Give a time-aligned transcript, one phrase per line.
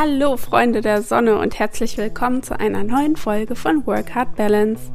[0.00, 4.92] Hallo Freunde der Sonne und herzlich willkommen zu einer neuen Folge von Work Hard Balance.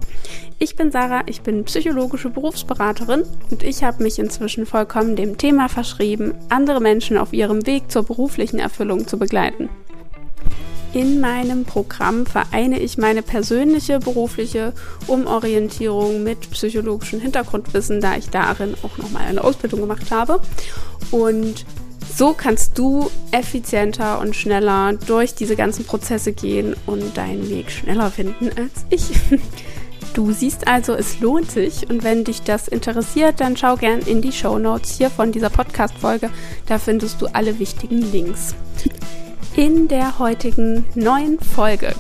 [0.59, 5.67] Ich bin Sarah, ich bin psychologische Berufsberaterin und ich habe mich inzwischen vollkommen dem Thema
[5.67, 9.67] verschrieben, andere Menschen auf ihrem Weg zur beruflichen Erfüllung zu begleiten.
[10.93, 14.71] In meinem Programm vereine ich meine persönliche berufliche
[15.07, 20.39] Umorientierung mit psychologischem Hintergrundwissen, da ich darin auch nochmal eine Ausbildung gemacht habe.
[21.11, 21.65] Und
[22.15, 28.11] so kannst du effizienter und schneller durch diese ganzen Prozesse gehen und deinen Weg schneller
[28.11, 29.11] finden als ich.
[30.13, 34.21] Du siehst also, es lohnt sich und wenn dich das interessiert, dann schau gern in
[34.21, 36.29] die Show Notes hier von dieser Podcast-Folge.
[36.67, 38.53] Da findest du alle wichtigen Links.
[39.55, 41.93] In der heutigen neuen Folge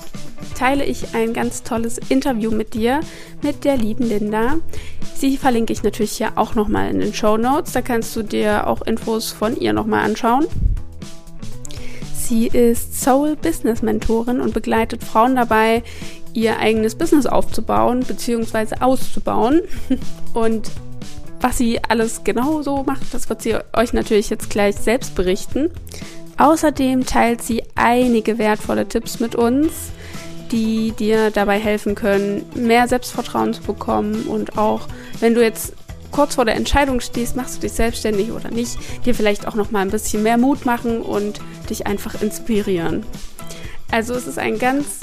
[0.57, 3.01] teile ich ein ganz tolles Interview mit dir,
[3.43, 4.57] mit der lieben Linda.
[5.13, 7.73] Sie verlinke ich natürlich hier auch nochmal in den Show Notes.
[7.73, 10.47] Da kannst du dir auch Infos von ihr nochmal anschauen.
[12.15, 15.83] Sie ist Soul Business Mentorin und begleitet Frauen dabei,
[16.33, 18.77] ihr eigenes Business aufzubauen bzw.
[18.79, 19.61] auszubauen.
[20.33, 20.71] Und
[21.39, 25.69] was sie alles genau so macht, das wird sie euch natürlich jetzt gleich selbst berichten.
[26.37, 29.71] Außerdem teilt sie einige wertvolle Tipps mit uns,
[30.51, 34.87] die dir dabei helfen können, mehr Selbstvertrauen zu bekommen und auch,
[35.19, 35.73] wenn du jetzt
[36.11, 39.71] kurz vor der Entscheidung stehst, machst du dich selbstständig oder nicht, dir vielleicht auch noch
[39.71, 43.03] mal ein bisschen mehr Mut machen und dich einfach inspirieren.
[43.91, 44.99] Also es ist ein ganz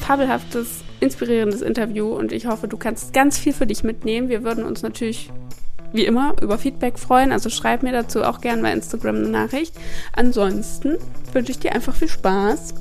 [0.00, 4.28] fabelhaftes, inspirierendes Interview und ich hoffe, du kannst ganz viel für dich mitnehmen.
[4.28, 5.30] Wir würden uns natürlich
[5.92, 9.74] wie immer über Feedback freuen, also schreib mir dazu auch gerne bei Instagram eine Nachricht.
[10.12, 10.98] Ansonsten
[11.32, 12.74] wünsche ich dir einfach viel Spaß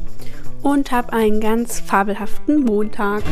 [0.61, 3.23] und hab einen ganz fabelhaften Montag.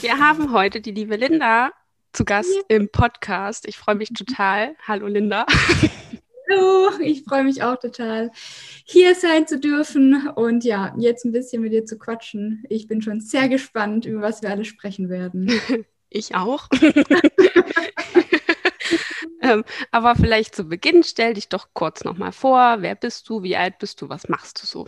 [0.00, 1.70] Wir haben heute die liebe Linda
[2.12, 2.76] zu Gast ja.
[2.76, 3.66] im Podcast.
[3.66, 4.74] Ich freue mich total.
[4.86, 5.46] Hallo Linda.
[6.52, 8.30] Hallo, ich freue mich auch total,
[8.84, 12.64] hier sein zu dürfen und ja, jetzt ein bisschen mit dir zu quatschen.
[12.68, 15.50] Ich bin schon sehr gespannt, über was wir alle sprechen werden.
[16.14, 16.68] Ich auch.
[19.40, 22.76] ähm, aber vielleicht zu Beginn stell dich doch kurz nochmal vor.
[22.80, 23.42] Wer bist du?
[23.42, 24.10] Wie alt bist du?
[24.10, 24.86] Was machst du so?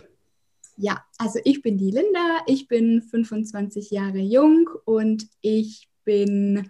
[0.77, 2.41] Ja, also ich bin die Linda.
[2.45, 6.69] Ich bin 25 Jahre jung und ich bin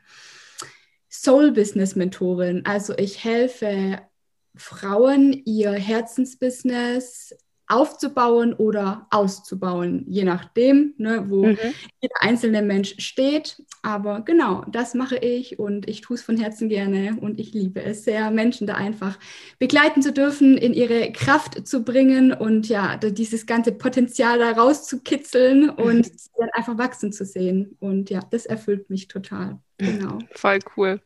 [1.10, 2.66] Soul Business Mentorin.
[2.66, 4.00] Also ich helfe
[4.56, 7.36] Frauen, ihr Herzensbusiness
[7.68, 11.58] aufzubauen oder auszubauen, je nachdem, ne, wo mhm.
[12.00, 13.64] jeder einzelne Mensch steht.
[13.82, 17.82] Aber genau, das mache ich und ich tue es von Herzen gerne und ich liebe
[17.82, 19.18] es sehr, Menschen da einfach
[19.58, 25.70] begleiten zu dürfen, in ihre Kraft zu bringen und ja, dieses ganze Potenzial da rauszukitzeln
[25.70, 26.12] und mhm.
[26.38, 27.76] dann einfach wachsen zu sehen.
[27.80, 29.60] Und ja, das erfüllt mich total.
[29.78, 30.20] Genau.
[30.32, 31.02] Voll cool.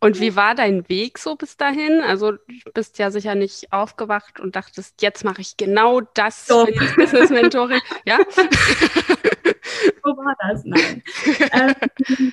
[0.00, 2.00] Und wie war dein Weg so bis dahin?
[2.00, 6.66] Also du bist ja sicher nicht aufgewacht und dachtest, jetzt mache ich genau das so.
[6.66, 7.80] für Business Mentoring.
[8.06, 8.18] ja?
[8.32, 11.02] so war das, nein.
[11.52, 12.32] ähm,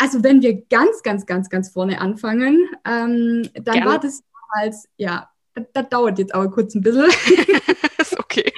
[0.00, 3.86] also wenn wir ganz, ganz, ganz, ganz vorne anfangen, ähm, dann Gerne.
[3.86, 4.22] war das
[4.54, 7.04] damals, ja, das, das, dauert jetzt aber kurz ein bisschen.
[7.98, 8.50] ist okay.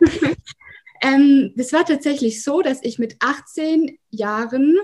[1.02, 4.78] ähm, das war tatsächlich so, dass ich mit 18 Jahren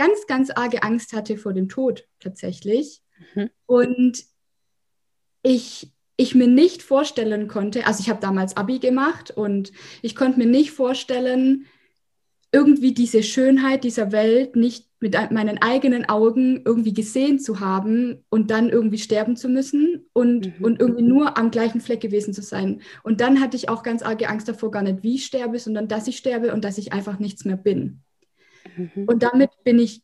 [0.00, 3.02] ganz, ganz arge Angst hatte vor dem Tod tatsächlich.
[3.34, 3.50] Mhm.
[3.66, 4.24] Und
[5.42, 10.38] ich, ich mir nicht vorstellen konnte, also ich habe damals ABI gemacht und ich konnte
[10.38, 11.66] mir nicht vorstellen,
[12.50, 18.50] irgendwie diese Schönheit dieser Welt nicht mit meinen eigenen Augen irgendwie gesehen zu haben und
[18.50, 20.64] dann irgendwie sterben zu müssen und, mhm.
[20.64, 22.80] und irgendwie nur am gleichen Fleck gewesen zu sein.
[23.02, 25.88] Und dann hatte ich auch ganz arge Angst davor, gar nicht wie ich sterbe, sondern
[25.88, 28.02] dass ich sterbe und dass ich einfach nichts mehr bin.
[28.76, 29.04] Mhm.
[29.06, 30.02] Und damit bin ich,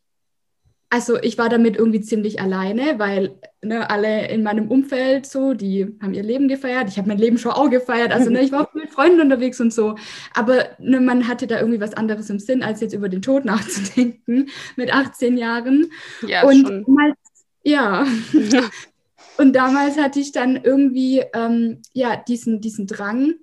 [0.88, 5.96] also ich war damit irgendwie ziemlich alleine, weil ne, alle in meinem Umfeld so, die
[6.00, 6.88] haben ihr Leben gefeiert.
[6.88, 8.12] Ich habe mein Leben schon auch gefeiert.
[8.12, 9.96] Also ne, ich war auch mit Freunden unterwegs und so.
[10.32, 13.44] Aber ne, man hatte da irgendwie was anderes im Sinn, als jetzt über den Tod
[13.46, 15.90] nachzudenken mit 18 Jahren.
[16.26, 16.84] Ja, und schon.
[16.84, 17.18] Damals,
[17.62, 18.06] ja.
[19.38, 23.34] und damals hatte ich dann irgendwie ähm, ja, diesen, diesen Drang,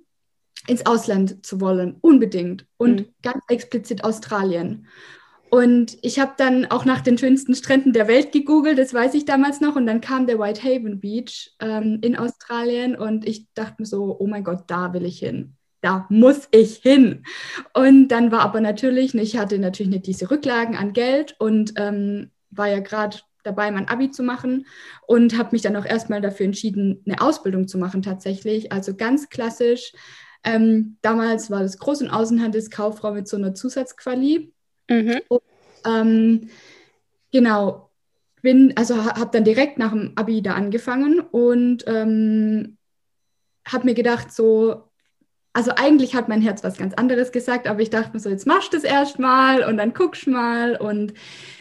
[0.66, 2.66] ins Ausland zu wollen, unbedingt.
[2.76, 3.06] Und mhm.
[3.22, 4.86] ganz explizit Australien.
[5.50, 9.24] Und ich habe dann auch nach den schönsten Stränden der Welt gegoogelt, das weiß ich
[9.24, 9.76] damals noch.
[9.76, 14.26] Und dann kam der Whitehaven Beach ähm, in Australien und ich dachte mir so, oh
[14.26, 15.54] mein Gott, da will ich hin.
[15.80, 17.24] Da muss ich hin.
[17.72, 22.30] Und dann war aber natürlich, ich hatte natürlich nicht diese Rücklagen an Geld und ähm,
[22.50, 24.66] war ja gerade dabei, mein Abi zu machen
[25.06, 28.72] und habe mich dann auch erstmal dafür entschieden, eine Ausbildung zu machen tatsächlich.
[28.72, 29.92] Also ganz klassisch
[30.44, 34.52] ähm, damals war das Groß- und Außenhandelskauffrau mit so einer Zusatzquali.
[34.88, 35.20] Mhm.
[35.28, 35.42] Und,
[35.86, 36.50] ähm,
[37.32, 37.90] genau,
[38.42, 42.76] bin, also habe dann direkt nach dem Abi da angefangen und ähm,
[43.66, 44.84] habe mir gedacht, so,
[45.54, 48.46] also eigentlich hat mein Herz was ganz anderes gesagt, aber ich dachte mir so, jetzt
[48.46, 50.76] machst du das erstmal und dann guckst mal.
[50.76, 51.14] Und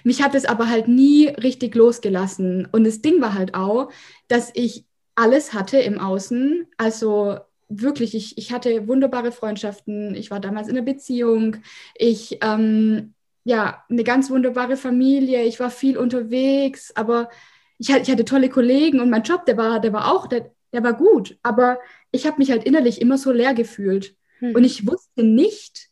[0.04, 2.68] mich hat es aber halt nie richtig losgelassen.
[2.72, 3.92] Und das Ding war halt auch,
[4.28, 6.68] dass ich alles hatte im Außen.
[6.78, 7.38] Also
[7.82, 10.16] wirklich, ich, ich hatte wunderbare Freundschaften.
[10.16, 11.58] Ich war damals in einer Beziehung.
[11.96, 15.44] Ich, ähm, ja, eine ganz wunderbare Familie.
[15.44, 17.30] Ich war viel unterwegs, aber
[17.78, 20.84] ich, ich hatte tolle Kollegen und mein Job, der war, der war auch, der, der
[20.84, 21.38] war gut.
[21.44, 21.80] Aber
[22.12, 24.16] ich habe mich halt innerlich immer so leer gefühlt.
[24.40, 24.56] Mhm.
[24.56, 25.90] Und ich wusste nicht,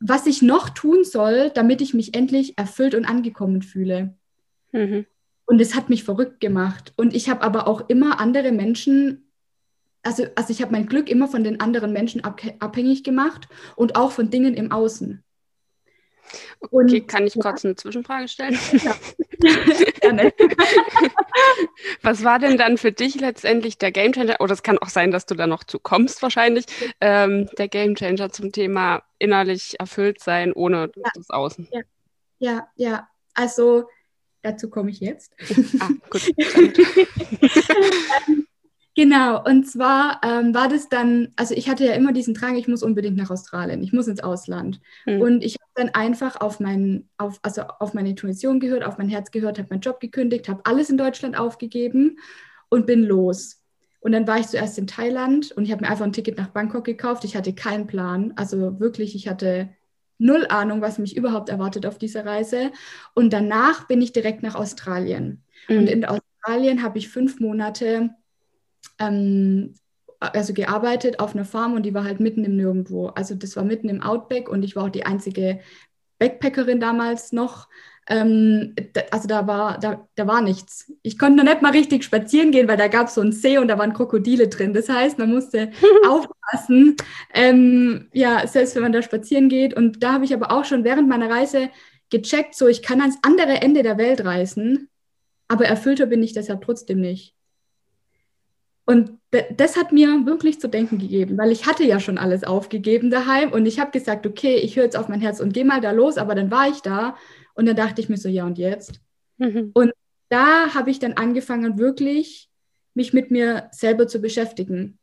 [0.00, 4.14] was ich noch tun soll, damit ich mich endlich erfüllt und angekommen fühle.
[4.72, 5.06] Mhm.
[5.44, 6.92] Und es hat mich verrückt gemacht.
[6.96, 9.31] Und ich habe aber auch immer andere Menschen,
[10.02, 14.12] also, also ich habe mein Glück immer von den anderen Menschen abhängig gemacht und auch
[14.12, 15.22] von Dingen im Außen.
[16.60, 17.42] Okay, und, kann ich ja.
[17.42, 18.58] kurz eine Zwischenfrage stellen?
[18.72, 18.94] Ja.
[20.00, 20.32] Gerne.
[22.02, 24.40] Was war denn dann für dich letztendlich der Gamechanger?
[24.40, 26.66] Oder es kann auch sein, dass du da noch zu kommst wahrscheinlich.
[27.00, 31.10] Ähm, der Gamechanger zum Thema innerlich erfüllt sein ohne ja.
[31.14, 31.68] das Außen.
[31.70, 31.80] Ja,
[32.38, 33.08] ja, ja.
[33.34, 33.88] Also
[34.42, 35.34] dazu komme ich jetzt.
[35.80, 36.32] Ah, gut.
[38.94, 42.68] Genau, und zwar ähm, war das dann, also ich hatte ja immer diesen Drang, ich
[42.68, 44.80] muss unbedingt nach Australien, ich muss ins Ausland.
[45.06, 45.20] Mhm.
[45.20, 49.08] Und ich habe dann einfach auf, mein, auf, also auf meine Intuition gehört, auf mein
[49.08, 52.18] Herz gehört, habe meinen Job gekündigt, habe alles in Deutschland aufgegeben
[52.68, 53.62] und bin los.
[54.00, 56.48] Und dann war ich zuerst in Thailand und ich habe mir einfach ein Ticket nach
[56.48, 57.24] Bangkok gekauft.
[57.24, 59.70] Ich hatte keinen Plan, also wirklich, ich hatte
[60.18, 62.72] null Ahnung, was mich überhaupt erwartet auf dieser Reise.
[63.14, 65.42] Und danach bin ich direkt nach Australien.
[65.68, 65.78] Mhm.
[65.78, 68.10] Und in Australien habe ich fünf Monate
[68.98, 69.74] ähm,
[70.20, 73.08] also gearbeitet auf einer Farm und die war halt mitten im Nirgendwo.
[73.08, 75.60] Also das war mitten im Outback und ich war auch die einzige
[76.18, 77.68] Backpackerin damals noch.
[78.08, 80.92] Ähm, da, also da war, da, da war nichts.
[81.02, 83.58] Ich konnte noch nicht mal richtig spazieren gehen, weil da gab es so einen See
[83.58, 84.72] und da waren Krokodile drin.
[84.72, 85.70] Das heißt, man musste
[86.08, 86.96] aufpassen,
[87.34, 89.74] ähm, ja, selbst wenn man da spazieren geht.
[89.74, 91.70] Und da habe ich aber auch schon während meiner Reise
[92.10, 94.88] gecheckt, so ich kann ans andere Ende der Welt reisen,
[95.48, 97.34] aber erfüllter bin ich deshalb trotzdem nicht.
[98.84, 99.12] Und
[99.56, 103.52] das hat mir wirklich zu denken gegeben, weil ich hatte ja schon alles aufgegeben daheim
[103.52, 105.92] und ich habe gesagt, okay, ich höre jetzt auf mein Herz und gehe mal da
[105.92, 107.16] los, aber dann war ich da
[107.54, 109.00] und dann dachte ich mir so, ja und jetzt?
[109.38, 109.70] Mhm.
[109.72, 109.92] Und
[110.28, 112.48] da habe ich dann angefangen, wirklich
[112.94, 114.98] mich mit mir selber zu beschäftigen.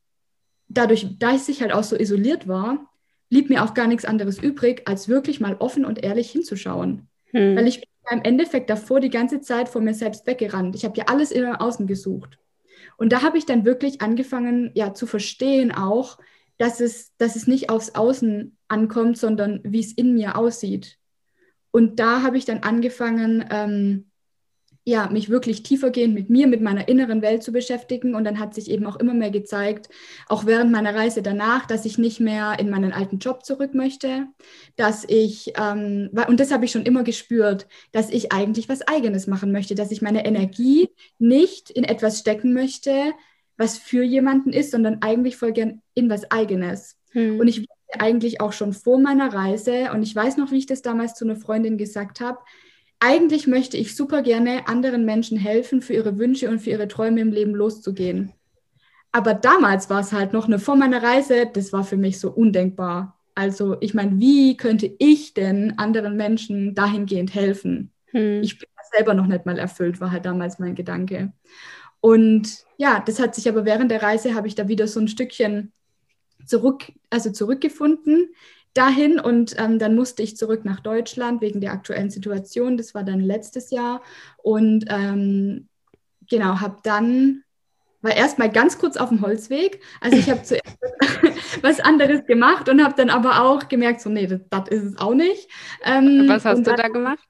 [0.68, 2.90] Dadurch, da ich halt auch so isoliert war,
[3.30, 7.08] blieb mir auch gar nichts anderes übrig, als wirklich mal offen und ehrlich hinzuschauen.
[7.32, 7.56] Mhm.
[7.56, 10.76] Weil ich bin im Endeffekt davor die ganze Zeit vor mir selbst weggerannt.
[10.76, 12.38] Ich habe ja alles im Außen gesucht.
[13.00, 16.20] Und da habe ich dann wirklich angefangen, ja, zu verstehen auch,
[16.58, 20.98] dass es, dass es nicht aufs Außen ankommt, sondern wie es in mir aussieht.
[21.72, 24.09] Und da habe ich dann angefangen, ähm,
[24.90, 28.16] ja, mich wirklich tiefergehend mit mir, mit meiner inneren Welt zu beschäftigen.
[28.16, 29.90] Und dann hat sich eben auch immer mehr gezeigt,
[30.28, 34.28] auch während meiner Reise danach, dass ich nicht mehr in meinen alten Job zurück möchte,
[34.76, 39.28] dass ich, ähm, und das habe ich schon immer gespürt, dass ich eigentlich was Eigenes
[39.28, 40.90] machen möchte, dass ich meine Energie
[41.20, 43.14] nicht in etwas stecken möchte,
[43.58, 46.98] was für jemanden ist, sondern eigentlich voll gern in was Eigenes.
[47.12, 47.40] Hm.
[47.40, 50.82] Und ich eigentlich auch schon vor meiner Reise, und ich weiß noch, wie ich das
[50.82, 52.40] damals zu einer Freundin gesagt habe,
[53.00, 57.22] eigentlich möchte ich super gerne anderen Menschen helfen, für ihre Wünsche und für ihre Träume
[57.22, 58.34] im Leben loszugehen.
[59.12, 62.30] Aber damals war es halt noch eine vor meiner Reise, das war für mich so
[62.30, 63.18] undenkbar.
[63.34, 67.92] Also ich meine, wie könnte ich denn anderen Menschen dahingehend helfen?
[68.08, 68.42] Hm.
[68.44, 71.32] Ich bin selber noch nicht mal erfüllt, war halt damals mein Gedanke.
[72.02, 75.08] Und ja, das hat sich aber während der Reise, habe ich da wieder so ein
[75.08, 75.72] Stückchen
[76.46, 78.30] zurück, also zurückgefunden
[78.80, 82.78] dahin und ähm, dann musste ich zurück nach Deutschland wegen der aktuellen Situation.
[82.78, 84.02] Das war dann letztes Jahr
[84.38, 85.68] und ähm,
[86.30, 87.44] genau, habe dann
[88.02, 89.82] war erstmal ganz kurz auf dem Holzweg.
[90.00, 90.78] Also ich habe zuerst
[91.62, 94.98] was anderes gemacht und habe dann aber auch gemerkt, so nee, das, das ist es
[94.98, 95.50] auch nicht.
[95.84, 97.28] Ähm, was hast du da gemacht?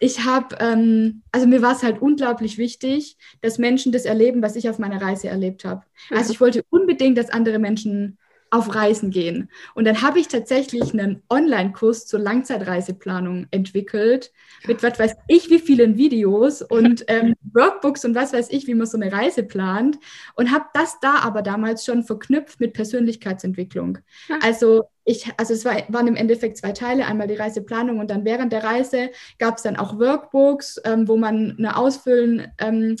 [0.00, 4.56] Ich habe, ähm, also mir war es halt unglaublich wichtig, dass Menschen das erleben, was
[4.56, 5.82] ich auf meiner Reise erlebt habe.
[6.10, 8.18] Also ich wollte unbedingt, dass andere Menschen
[8.50, 9.48] auf Reisen gehen.
[9.74, 14.32] Und dann habe ich tatsächlich einen Online-Kurs zur Langzeitreiseplanung entwickelt,
[14.66, 18.74] mit was weiß ich wie vielen Videos und ähm, Workbooks und was weiß ich, wie
[18.74, 19.98] man so eine Reise plant.
[20.34, 23.98] Und habe das da aber damals schon verknüpft mit Persönlichkeitsentwicklung.
[24.42, 28.24] Also ich, also es war, waren im Endeffekt zwei Teile, einmal die Reiseplanung und dann
[28.24, 32.96] während der Reise gab es dann auch Workbooks, ähm, wo man eine ausfüllen ähm,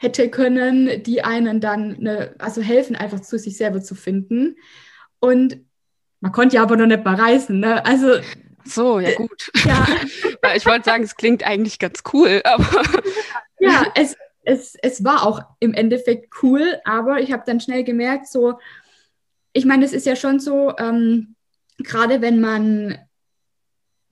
[0.00, 4.56] hätte können, die einen dann, eine, also helfen, einfach zu sich selber zu finden.
[5.20, 5.58] Und
[6.20, 7.60] man konnte ja aber noch nicht mal reisen.
[7.60, 7.84] Ne?
[7.84, 8.14] Also
[8.64, 9.50] So, ja gut.
[9.64, 9.86] Ja.
[10.56, 12.82] ich wollte sagen, es klingt eigentlich ganz cool, aber.
[13.60, 18.26] ja, es, es, es war auch im Endeffekt cool, aber ich habe dann schnell gemerkt,
[18.26, 18.58] so,
[19.52, 21.34] ich meine, es ist ja schon so, ähm,
[21.78, 22.98] gerade wenn man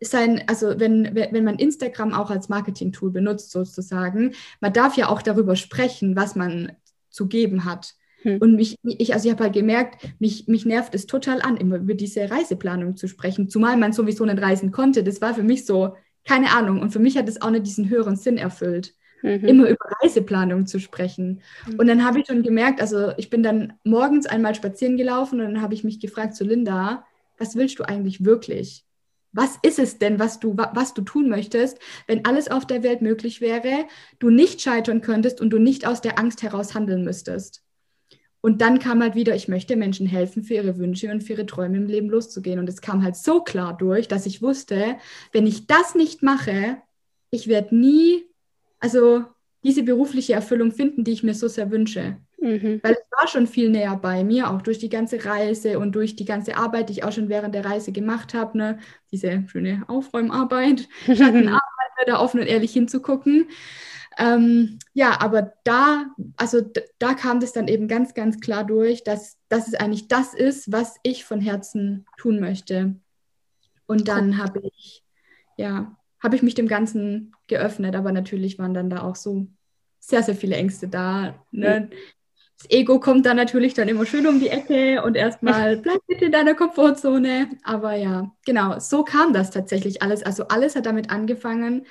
[0.01, 5.23] sein, also wenn, wenn man Instagram auch als Marketing-Tool benutzt, sozusagen, man darf ja auch
[5.23, 6.73] darüber sprechen, was man
[7.11, 7.95] zu geben hat.
[8.23, 8.39] Hm.
[8.39, 11.77] Und mich, ich, also ich habe halt gemerkt, mich, mich nervt es total an, immer
[11.77, 15.03] über diese Reiseplanung zu sprechen, zumal man sowieso nicht reisen konnte.
[15.03, 16.81] Das war für mich so, keine Ahnung.
[16.81, 19.45] Und für mich hat es auch nicht diesen höheren Sinn erfüllt, mhm.
[19.45, 21.41] immer über Reiseplanung zu sprechen.
[21.67, 21.79] Mhm.
[21.79, 25.47] Und dann habe ich schon gemerkt, also ich bin dann morgens einmal spazieren gelaufen und
[25.47, 27.05] dann habe ich mich gefragt zu Linda,
[27.39, 28.85] was willst du eigentlich wirklich?
[29.33, 33.03] Was ist es denn, was du, was du tun möchtest, wenn alles auf der Welt
[33.03, 33.87] möglich wäre,
[34.19, 37.63] du nicht scheitern könntest und du nicht aus der Angst heraus handeln müsstest?
[38.41, 41.47] Und dann kam halt wieder, ich möchte Menschen helfen, für ihre Wünsche und für ihre
[41.47, 42.59] Träume im Leben loszugehen.
[42.59, 44.97] Und es kam halt so klar durch, dass ich wusste,
[45.33, 46.79] wenn ich das nicht mache,
[47.31, 48.25] ich werde nie,
[48.79, 49.25] also
[49.65, 52.19] diese berufliche Erfüllung finden, die ich mir so sehr wünsche.
[52.41, 52.81] Mhm.
[52.83, 56.15] Weil es war schon viel näher bei mir, auch durch die ganze Reise und durch
[56.15, 58.57] die ganze Arbeit, die ich auch schon während der Reise gemacht habe.
[58.57, 58.79] Ne?
[59.11, 61.63] Diese schöne Aufräumarbeit, Schattenarbeit,
[62.07, 63.49] da offen und ehrlich hinzugucken.
[64.19, 66.61] Ähm, ja, aber da, also
[66.99, 70.73] da kam das dann eben ganz, ganz klar durch, dass, dass es eigentlich das ist,
[70.73, 72.97] was ich von Herzen tun möchte.
[73.87, 74.39] Und dann cool.
[74.39, 75.05] habe ich,
[75.57, 79.47] ja, habe ich mich dem Ganzen geöffnet, aber natürlich waren dann da auch so
[80.01, 81.35] sehr, sehr viele Ängste da.
[81.51, 81.91] Ne?
[82.59, 86.27] Das Ego kommt dann natürlich dann immer schön um die Ecke und erstmal bleib bitte
[86.27, 87.51] in deiner Komfortzone.
[87.63, 90.23] Aber ja, genau, so kam das tatsächlich alles.
[90.25, 91.87] Also alles hat damit angefangen,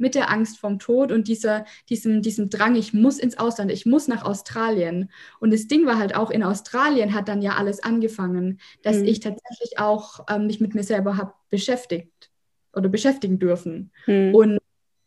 [0.00, 3.84] mit der Angst vom Tod und dieser, diesem, diesem Drang, ich muss ins Ausland, ich
[3.84, 5.10] muss nach Australien.
[5.40, 9.04] Und das Ding war halt auch, in Australien hat dann ja alles angefangen, dass mhm.
[9.04, 12.30] ich tatsächlich auch ähm, mich mit mir selber habe beschäftigt
[12.72, 13.92] oder beschäftigen dürfen.
[14.06, 14.34] Mhm.
[14.34, 14.58] Und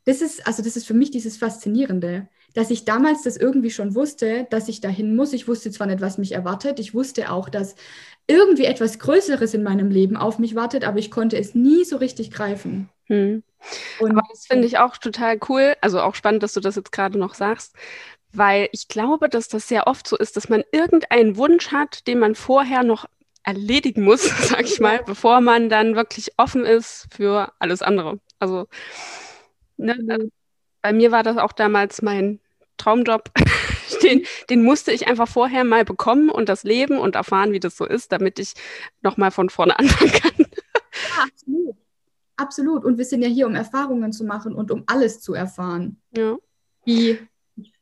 [0.05, 3.95] das ist, also das ist für mich dieses Faszinierende, dass ich damals das irgendwie schon
[3.95, 5.33] wusste, dass ich dahin muss.
[5.33, 7.75] Ich wusste zwar nicht, was mich erwartet, ich wusste auch, dass
[8.27, 11.97] irgendwie etwas Größeres in meinem Leben auf mich wartet, aber ich konnte es nie so
[11.97, 12.89] richtig greifen.
[13.07, 13.43] Hm.
[13.99, 16.91] Und aber das finde ich auch total cool, also auch spannend, dass du das jetzt
[16.91, 17.75] gerade noch sagst,
[18.31, 22.19] weil ich glaube, dass das sehr oft so ist, dass man irgendeinen Wunsch hat, den
[22.19, 23.05] man vorher noch
[23.43, 28.19] erledigen muss, sag ich mal, bevor man dann wirklich offen ist für alles andere.
[28.39, 28.67] Also,
[29.77, 30.29] ne, also
[30.81, 32.39] bei mir war das auch damals mein
[32.77, 33.31] Traumjob.
[34.03, 37.77] den, den musste ich einfach vorher mal bekommen und das leben und erfahren, wie das
[37.77, 38.53] so ist, damit ich
[39.01, 40.33] nochmal von vorne anfangen kann.
[40.37, 41.75] Ja, absolut.
[42.35, 42.83] Absolut.
[42.83, 46.01] Und wir sind ja hier, um Erfahrungen zu machen und um alles zu erfahren.
[46.15, 46.37] Ja.
[46.87, 47.19] Die,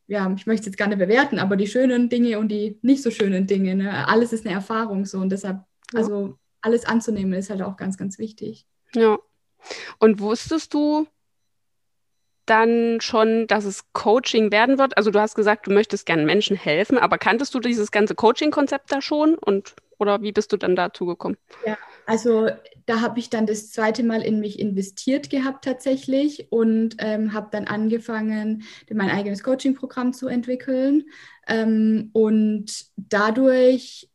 [0.08, 3.02] ja, ich möchte es jetzt gar nicht bewerten, aber die schönen Dinge und die nicht
[3.02, 3.76] so schönen Dinge.
[3.76, 4.08] Ne?
[4.08, 6.00] Alles ist eine Erfahrung so und deshalb, ja.
[6.00, 8.68] also alles anzunehmen, ist halt auch ganz, ganz wichtig.
[8.94, 9.18] Ja.
[10.00, 11.08] Und wusstest du,
[12.52, 14.98] dann schon, dass es Coaching werden wird?
[14.98, 18.92] Also du hast gesagt, du möchtest gerne Menschen helfen, aber kanntest du dieses ganze Coaching-Konzept
[18.92, 21.38] da schon und oder wie bist du dann dazu gekommen?
[21.66, 22.50] Ja, also
[22.88, 27.50] da habe ich dann das zweite Mal in mich investiert gehabt tatsächlich und ähm, habe
[27.52, 31.06] dann angefangen, mein eigenes Coaching-Programm zu entwickeln.
[31.48, 34.10] Ähm, und dadurch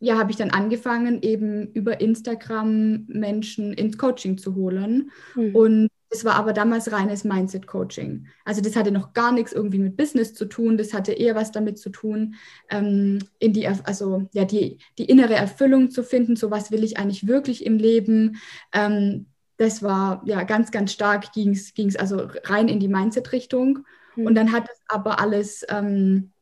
[0.00, 5.10] ja, habe ich dann angefangen, eben über Instagram Menschen ins Coaching zu holen.
[5.34, 5.54] Mhm.
[5.56, 8.26] Und das war aber damals reines Mindset-Coaching.
[8.44, 10.78] Also das hatte noch gar nichts irgendwie mit Business zu tun.
[10.78, 12.36] Das hatte eher was damit zu tun,
[12.70, 16.36] ähm, in die, also ja, die, die innere Erfüllung zu finden.
[16.36, 18.38] So was will ich eigentlich wirklich im Leben.
[18.72, 19.26] Ähm,
[19.58, 23.80] das war ja ganz, ganz stark ging es also rein in die Mindset-Richtung.
[24.16, 24.26] Mhm.
[24.26, 26.32] Und dann hat es aber alles ähm,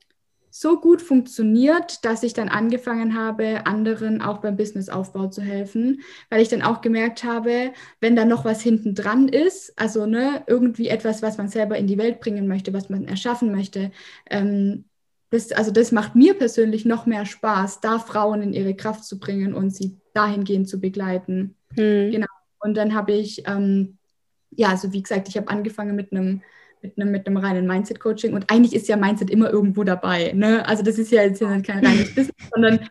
[0.58, 6.40] so gut funktioniert, dass ich dann angefangen habe, anderen auch beim Businessaufbau zu helfen, weil
[6.40, 10.88] ich dann auch gemerkt habe, wenn da noch was hinten dran ist, also ne, irgendwie
[10.88, 13.90] etwas, was man selber in die Welt bringen möchte, was man erschaffen möchte,
[14.30, 14.86] ähm,
[15.28, 19.18] das, also das macht mir persönlich noch mehr Spaß, da Frauen in ihre Kraft zu
[19.18, 21.56] bringen und sie dahingehend zu begleiten.
[21.74, 22.12] Hm.
[22.12, 22.26] Genau.
[22.60, 23.98] Und dann habe ich, ähm,
[24.50, 26.42] ja, also wie gesagt, ich habe angefangen mit einem
[26.82, 28.34] mit einem, mit einem reinen Mindset-Coaching.
[28.34, 30.32] Und eigentlich ist ja Mindset immer irgendwo dabei.
[30.32, 30.66] Ne?
[30.66, 32.88] Also das ist ja jetzt kein reines Business, sondern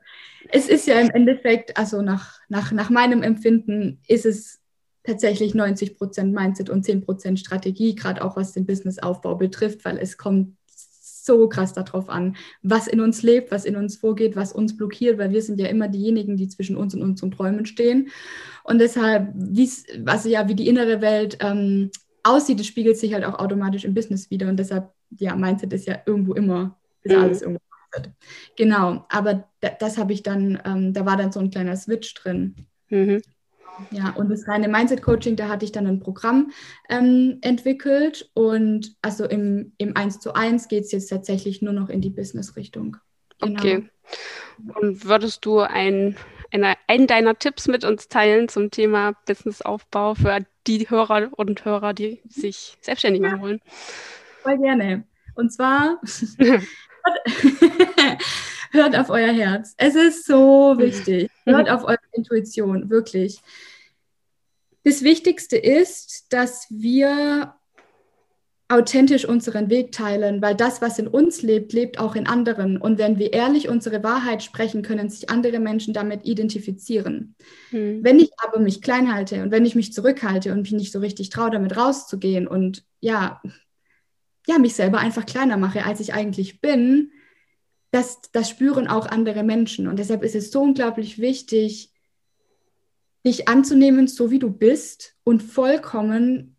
[0.52, 4.60] es ist ja im Endeffekt, also nach, nach, nach meinem Empfinden ist es
[5.04, 9.98] tatsächlich 90 Prozent Mindset und 10 Prozent Strategie, gerade auch was den Businessaufbau betrifft, weil
[9.98, 10.56] es kommt
[11.26, 15.18] so krass darauf an, was in uns lebt, was in uns vorgeht, was uns blockiert,
[15.18, 18.10] weil wir sind ja immer diejenigen, die zwischen uns und unseren Träumen stehen.
[18.64, 19.34] Und deshalb,
[20.06, 21.90] also ja, wie die innere Welt ähm,
[22.26, 24.48] aussieht, das spiegelt sich halt auch automatisch im Business wieder.
[24.48, 27.22] Und deshalb, ja, Mindset ist ja irgendwo immer, ist mhm.
[27.22, 27.62] alles irgendwo.
[28.58, 29.48] Genau, aber
[29.80, 32.68] das habe ich dann, ähm, da war dann so ein kleiner Switch drin.
[32.90, 33.22] Mhm.
[33.92, 36.52] Ja, und das reine Mindset-Coaching, da hatte ich dann ein Programm
[36.90, 41.90] ähm, entwickelt und also im, im 1 zu 1 geht es jetzt tatsächlich nur noch
[41.90, 42.98] in die Business-Richtung.
[43.40, 43.60] Genau.
[43.60, 43.90] Okay.
[44.80, 46.16] Und würdest du ein,
[46.52, 51.94] eine, einen deiner Tipps mit uns teilen zum Thema Businessaufbau für die Hörer und Hörer,
[51.94, 53.62] die sich selbstständig machen wollen?
[54.42, 55.04] Voll gerne.
[55.36, 56.00] Und zwar
[58.72, 59.74] hört auf euer Herz.
[59.78, 61.30] Es ist so wichtig.
[61.46, 63.40] Hört auf eure Intuition, wirklich.
[64.84, 67.56] Das Wichtigste ist, dass wir
[68.68, 72.78] authentisch unseren Weg teilen, weil das, was in uns lebt, lebt auch in anderen.
[72.78, 77.36] Und wenn wir ehrlich unsere Wahrheit sprechen, können sich andere Menschen damit identifizieren.
[77.70, 78.04] Hm.
[78.04, 81.00] Wenn ich aber mich klein halte und wenn ich mich zurückhalte und mich nicht so
[81.00, 83.40] richtig traue, damit rauszugehen und ja,
[84.48, 87.12] ja, mich selber einfach kleiner mache, als ich eigentlich bin,
[87.92, 89.88] das, das spüren auch andere Menschen.
[89.88, 91.92] Und deshalb ist es so unglaublich wichtig,
[93.26, 96.55] dich anzunehmen, so wie du bist und vollkommen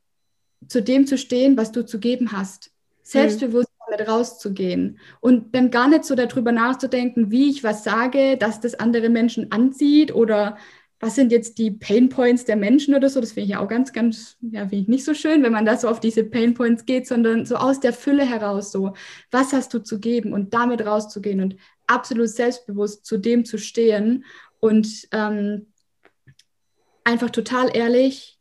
[0.68, 2.70] zu dem zu stehen, was du zu geben hast.
[3.02, 3.90] Selbstbewusst mhm.
[3.90, 8.74] damit rauszugehen und dann gar nicht so darüber nachzudenken, wie ich was sage, dass das
[8.74, 10.56] andere Menschen anzieht oder
[10.98, 13.20] was sind jetzt die Pain Points der Menschen oder so.
[13.20, 15.66] Das finde ich ja auch ganz, ganz, ja, finde ich nicht so schön, wenn man
[15.66, 18.94] da so auf diese Pain Points geht, sondern so aus der Fülle heraus so,
[19.30, 24.24] was hast du zu geben und damit rauszugehen und absolut selbstbewusst zu dem zu stehen
[24.58, 25.66] und ähm,
[27.04, 28.35] einfach total ehrlich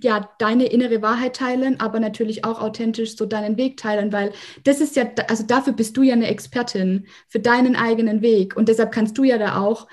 [0.00, 4.32] ja, deine innere Wahrheit teilen, aber natürlich auch authentisch so deinen Weg teilen, weil
[4.64, 8.68] das ist ja, also dafür bist du ja eine Expertin für deinen eigenen Weg und
[8.68, 9.86] deshalb kannst du ja da auch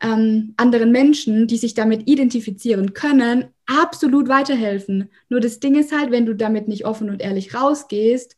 [0.00, 5.10] ähm, anderen Menschen, die sich damit identifizieren können, absolut weiterhelfen.
[5.28, 8.36] Nur das Ding ist halt, wenn du damit nicht offen und ehrlich rausgehst,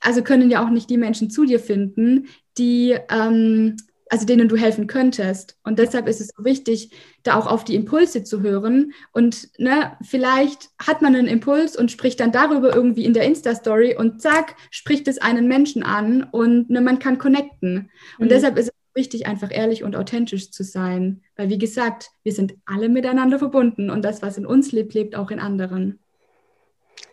[0.00, 3.76] also können ja auch nicht die Menschen zu dir finden, die, ähm,
[4.10, 5.56] also denen du helfen könntest.
[5.62, 6.90] Und deshalb ist es so wichtig,
[7.22, 8.92] da auch auf die Impulse zu hören.
[9.12, 13.96] Und ne, vielleicht hat man einen Impuls und spricht dann darüber irgendwie in der Insta-Story
[13.96, 17.90] und zack, spricht es einen Menschen an und ne, man kann connecten.
[18.18, 18.30] Und mhm.
[18.30, 21.22] deshalb ist es wichtig, einfach ehrlich und authentisch zu sein.
[21.36, 25.14] Weil, wie gesagt, wir sind alle miteinander verbunden und das, was in uns lebt, lebt
[25.14, 26.00] auch in anderen.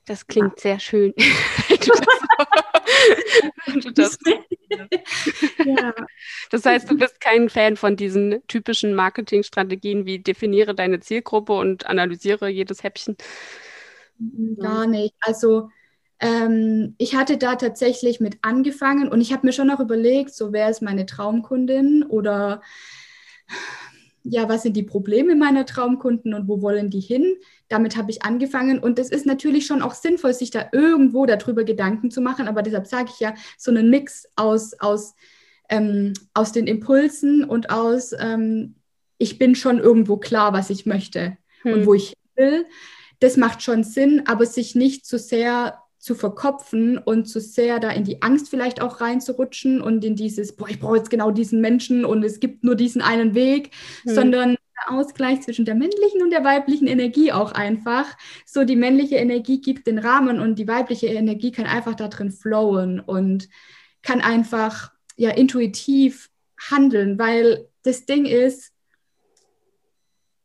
[0.05, 0.61] Das klingt ja.
[0.61, 1.13] sehr schön.
[1.69, 1.91] du
[3.95, 4.17] das,
[5.65, 5.93] ja.
[6.49, 11.85] das heißt, du bist kein Fan von diesen typischen Marketingstrategien wie definiere deine Zielgruppe und
[11.87, 13.17] analysiere jedes Häppchen.
[14.59, 15.13] Gar nicht.
[15.19, 15.69] Also
[16.19, 20.51] ähm, ich hatte da tatsächlich mit angefangen und ich habe mir schon auch überlegt, so
[20.51, 22.61] wer ist meine Traumkundin oder
[24.23, 27.37] ja, was sind die Probleme meiner Traumkunden und wo wollen die hin?
[27.69, 31.63] Damit habe ich angefangen und es ist natürlich schon auch sinnvoll, sich da irgendwo darüber
[31.63, 35.15] Gedanken zu machen, aber deshalb sage ich ja, so einen Mix aus, aus,
[35.69, 38.75] ähm, aus den Impulsen und aus, ähm,
[39.17, 41.73] ich bin schon irgendwo klar, was ich möchte hm.
[41.73, 42.65] und wo ich will.
[43.19, 47.89] Das macht schon Sinn, aber sich nicht zu sehr zu verkopfen und zu sehr da
[47.89, 51.59] in die Angst vielleicht auch reinzurutschen und in dieses, boah, ich brauche jetzt genau diesen
[51.59, 53.71] Menschen und es gibt nur diesen einen Weg,
[54.03, 54.15] hm.
[54.15, 58.05] sondern der Ausgleich zwischen der männlichen und der weiblichen Energie auch einfach.
[58.45, 62.31] So die männliche Energie gibt den Rahmen und die weibliche Energie kann einfach da drin
[62.31, 63.49] flowen und
[64.01, 66.29] kann einfach ja intuitiv
[66.69, 68.73] handeln, weil das Ding ist,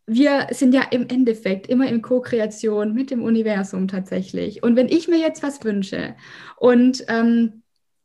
[0.07, 4.63] wir sind ja im Endeffekt immer in Co-Kreation mit dem Universum tatsächlich.
[4.63, 6.17] Und wenn ich mir jetzt was wünsche
[6.57, 7.63] und ähm,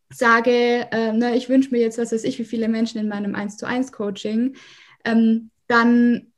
[0.10, 3.36] sage, äh, ne, ich wünsche mir jetzt, was weiß ich, wie viele Menschen in meinem
[3.36, 4.56] 1 zu 1 Coaching,
[5.04, 6.34] ähm, dann,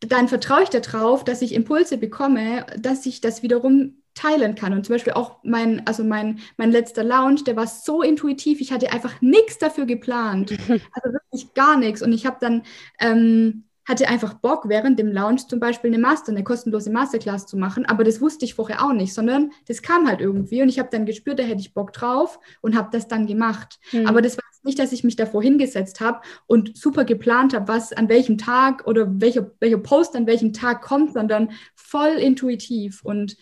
[0.00, 4.72] dann vertraue ich darauf, dass ich Impulse bekomme, dass ich das wiederum teilen kann.
[4.72, 8.72] Und zum Beispiel auch mein, also mein, mein letzter Lounge, der war so intuitiv, ich
[8.72, 10.52] hatte einfach nichts dafür geplant.
[10.68, 12.02] Also wirklich gar nichts.
[12.02, 12.62] Und ich habe dann
[13.00, 17.56] ähm, hatte einfach Bock, während dem Lounge zum Beispiel eine Master, eine kostenlose Masterclass zu
[17.56, 20.78] machen, aber das wusste ich vorher auch nicht, sondern das kam halt irgendwie und ich
[20.78, 23.78] habe dann gespürt, da hätte ich Bock drauf und habe das dann gemacht.
[23.92, 24.06] Mhm.
[24.06, 27.92] Aber das war nicht, dass ich mich davor hingesetzt habe und super geplant habe, was
[27.92, 33.36] an welchem Tag oder welcher, welcher Post an welchem Tag kommt, sondern voll intuitiv und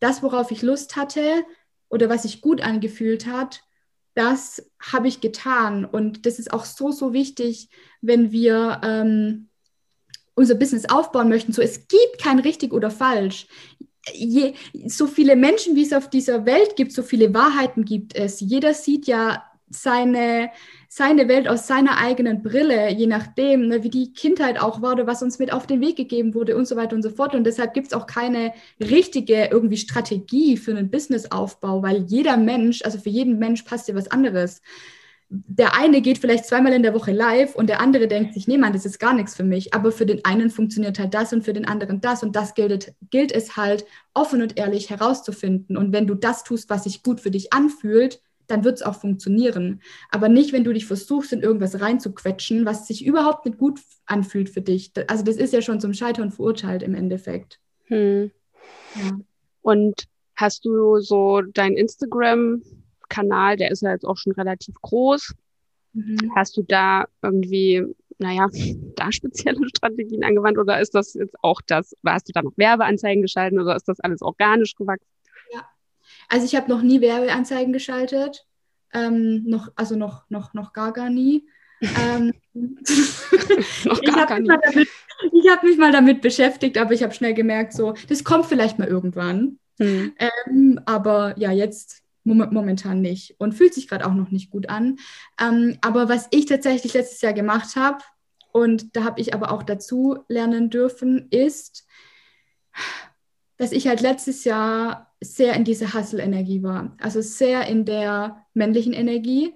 [0.00, 1.44] das, worauf ich Lust hatte
[1.88, 3.62] oder was sich gut angefühlt hat,
[4.14, 5.84] das habe ich getan.
[5.84, 7.68] Und das ist auch so, so wichtig,
[8.00, 9.48] wenn wir ähm,
[10.34, 11.52] unser Business aufbauen möchten.
[11.52, 13.46] So, es gibt kein richtig oder falsch.
[14.12, 14.54] Je,
[14.86, 18.40] so viele Menschen, wie es auf dieser Welt gibt, so viele Wahrheiten gibt es.
[18.40, 19.42] Jeder sieht ja
[19.82, 20.50] seine,
[20.88, 25.06] seine Welt aus seiner eigenen Brille, je nachdem, ne, wie die Kindheit auch war oder
[25.06, 27.34] was uns mit auf den Weg gegeben wurde und so weiter und so fort.
[27.34, 32.82] Und deshalb gibt es auch keine richtige irgendwie Strategie für einen Businessaufbau, weil jeder Mensch,
[32.84, 34.62] also für jeden Mensch passt ja was anderes.
[35.30, 38.58] der eine geht vielleicht zweimal in der Woche live und der andere denkt sich, nee,
[38.58, 39.74] Mann, das ist gar nichts für mich.
[39.74, 42.22] Aber für den einen funktioniert halt das und für den anderen das.
[42.22, 45.76] Und das gilt, gilt es halt, offen und ehrlich herauszufinden.
[45.76, 48.96] Und wenn du das tust, was sich gut für dich anfühlt, dann wird es auch
[48.96, 49.80] funktionieren.
[50.10, 54.50] Aber nicht, wenn du dich versuchst, in irgendwas reinzuquetschen, was sich überhaupt nicht gut anfühlt
[54.50, 54.92] für dich.
[55.08, 57.60] Also das ist ja schon zum Scheitern verurteilt im Endeffekt.
[57.84, 58.30] Hm.
[58.96, 59.18] Ja.
[59.62, 60.04] Und
[60.36, 62.62] hast du so dein Instagram
[63.08, 65.34] Kanal, der ist ja jetzt auch schon relativ groß.
[65.92, 66.32] Mhm.
[66.34, 67.84] Hast du da irgendwie,
[68.18, 68.48] naja,
[68.96, 73.22] da spezielle Strategien angewandt oder ist das jetzt auch das, hast du da noch Werbeanzeigen
[73.22, 75.06] geschaltet oder ist das alles organisch gewachsen?
[76.28, 78.46] Also ich habe noch nie Werbeanzeigen geschaltet,
[78.92, 81.46] ähm, noch, also noch, noch, noch gar, gar nie.
[81.80, 84.88] ähm, noch gar, ich habe mich,
[85.50, 88.88] hab mich mal damit beschäftigt, aber ich habe schnell gemerkt, so, das kommt vielleicht mal
[88.88, 89.58] irgendwann.
[89.78, 90.14] Mhm.
[90.18, 94.96] Ähm, aber ja, jetzt momentan nicht und fühlt sich gerade auch noch nicht gut an.
[95.38, 97.98] Ähm, aber was ich tatsächlich letztes Jahr gemacht habe,
[98.52, 101.86] und da habe ich aber auch dazu lernen dürfen, ist,
[103.56, 106.96] dass ich halt letztes Jahr sehr in dieser Hustle-Energie war.
[107.00, 109.54] Also sehr in der männlichen Energie.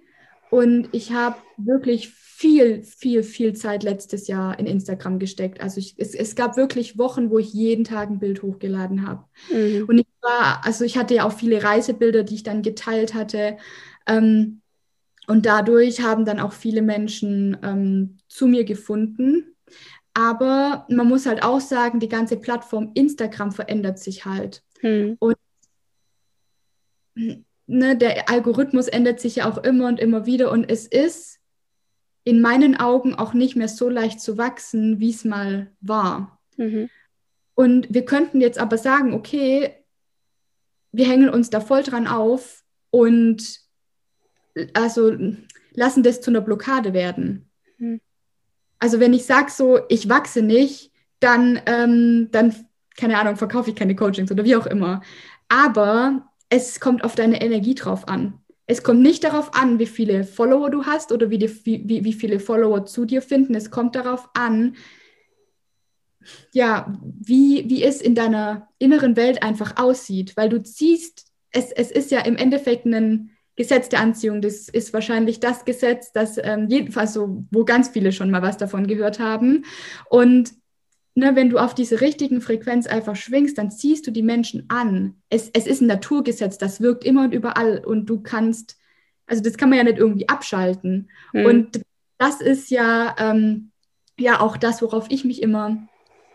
[0.51, 5.61] Und ich habe wirklich viel, viel, viel Zeit letztes Jahr in Instagram gesteckt.
[5.61, 9.25] Also ich, es, es gab wirklich Wochen, wo ich jeden Tag ein Bild hochgeladen habe.
[9.51, 9.87] Mhm.
[9.89, 13.57] Und ich war, also ich hatte ja auch viele Reisebilder, die ich dann geteilt hatte.
[14.07, 14.63] Ähm,
[15.27, 19.57] und dadurch haben dann auch viele Menschen ähm, zu mir gefunden.
[20.15, 24.63] Aber man muss halt auch sagen, die ganze Plattform Instagram verändert sich halt.
[24.83, 25.17] Mhm.
[25.19, 25.37] Und
[27.67, 30.51] ne, der Algorithmus ändert sich ja auch immer und immer wieder.
[30.51, 31.39] Und es ist
[32.25, 36.41] in meinen Augen auch nicht mehr so leicht zu wachsen, wie es mal war.
[36.57, 36.91] Mhm.
[37.55, 39.75] Und wir könnten jetzt aber sagen, okay,
[40.93, 43.61] wir hängen uns da voll dran auf und
[44.75, 45.17] also
[45.73, 47.51] lassen das zu einer Blockade werden.
[47.79, 48.01] Mhm.
[48.79, 52.55] Also wenn ich sage so, ich wachse nicht, dann, ähm, dann,
[52.97, 55.03] keine Ahnung, verkaufe ich keine Coachings oder wie auch immer.
[55.49, 58.41] Aber es kommt auf deine Energie drauf an.
[58.67, 62.13] Es kommt nicht darauf an, wie viele Follower du hast oder wie, die, wie, wie
[62.13, 63.55] viele Follower zu dir finden.
[63.55, 64.77] Es kommt darauf an,
[66.53, 71.91] ja, wie, wie es in deiner inneren Welt einfach aussieht, weil du siehst, es, es
[71.91, 74.43] ist ja im Endeffekt ein Gesetz der Anziehung.
[74.43, 78.59] Das ist wahrscheinlich das Gesetz, das ähm, jedenfalls so, wo ganz viele schon mal was
[78.59, 79.65] davon gehört haben.
[80.11, 80.53] Und
[81.19, 85.17] ne, wenn du auf diese richtigen Frequenz einfach schwingst, dann ziehst du die Menschen an.
[85.29, 88.79] Es, es ist ein Naturgesetz, das wirkt immer und überall und du kannst,
[89.27, 91.11] also das kann man ja nicht irgendwie abschalten.
[91.33, 91.45] Hm.
[91.45, 91.83] Und
[92.19, 93.73] das ist ja, ähm,
[94.19, 95.89] ja auch das, worauf ich mich immer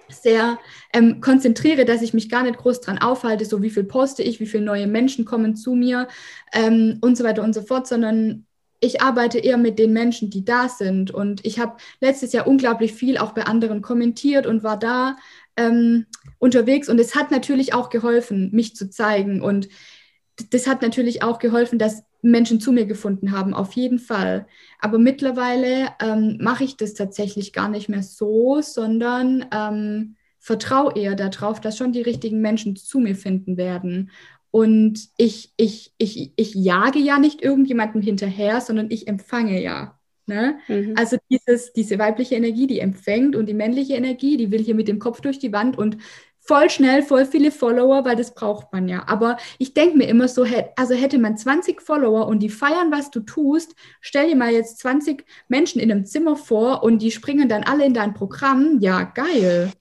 [0.10, 0.60] sehr
[0.92, 4.40] ähm, konzentriere, dass ich mich gar nicht groß dran aufhalte, so wie viel poste ich,
[4.40, 6.08] wie viele neue Menschen kommen zu mir
[6.52, 8.46] ähm, und so weiter und so fort, sondern
[8.84, 11.10] ich arbeite eher mit den Menschen, die da sind.
[11.12, 15.16] Und ich habe letztes Jahr unglaublich viel auch bei anderen kommentiert und war da
[15.56, 16.06] ähm,
[16.38, 16.90] unterwegs.
[16.90, 19.42] Und es hat natürlich auch geholfen, mich zu zeigen.
[19.42, 19.70] Und
[20.50, 24.48] das hat natürlich auch geholfen, dass Menschen zu mir gefunden haben, auf jeden Fall.
[24.80, 31.16] Aber mittlerweile ähm, mache ich das tatsächlich gar nicht mehr so, sondern ähm, vertraue eher
[31.16, 34.12] darauf, dass schon die richtigen Menschen zu mir finden werden.
[34.56, 39.98] Und ich, ich, ich, ich jage ja nicht irgendjemandem hinterher, sondern ich empfange ja.
[40.28, 40.60] Ne?
[40.68, 40.94] Mhm.
[40.96, 44.88] Also dieses, diese weibliche Energie, die empfängt und die männliche Energie, die will hier mit
[44.88, 45.98] dem Kopf durch die Wand und
[46.38, 49.08] voll schnell, voll viele Follower, weil das braucht man ja.
[49.08, 53.10] Aber ich denke mir immer so, also hätte man 20 Follower und die feiern, was
[53.10, 57.50] du tust, stell dir mal jetzt 20 Menschen in einem Zimmer vor und die springen
[57.50, 58.78] dann alle in dein Programm.
[58.82, 59.72] Ja, geil.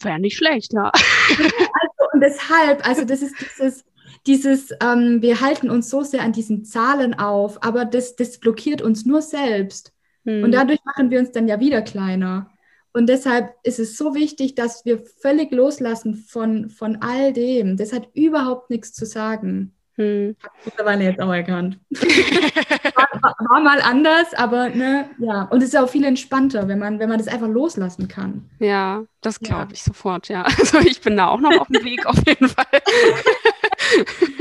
[0.00, 0.92] Wäre nicht schlecht, ja.
[1.32, 3.84] Also, und deshalb, also das ist dieses,
[4.26, 8.82] dieses, ähm, wir halten uns so sehr an diesen Zahlen auf, aber das, das blockiert
[8.82, 9.92] uns nur selbst.
[10.24, 10.44] Hm.
[10.44, 12.50] Und dadurch machen wir uns dann ja wieder kleiner.
[12.92, 17.76] Und deshalb ist es so wichtig, dass wir völlig loslassen von, von all dem.
[17.76, 19.74] Das hat überhaupt nichts zu sagen.
[19.96, 20.36] Hm.
[20.42, 21.78] Habe ich mittlerweile jetzt auch erkannt.
[21.90, 25.42] war, war, mal anders, aber ne, ja.
[25.42, 28.50] Und es ist auch viel entspannter, wenn man, wenn man das einfach loslassen kann.
[28.58, 29.72] Ja, das glaube ja.
[29.72, 30.42] ich sofort, ja.
[30.58, 32.66] Also ich bin da auch noch auf dem Weg auf jeden Fall.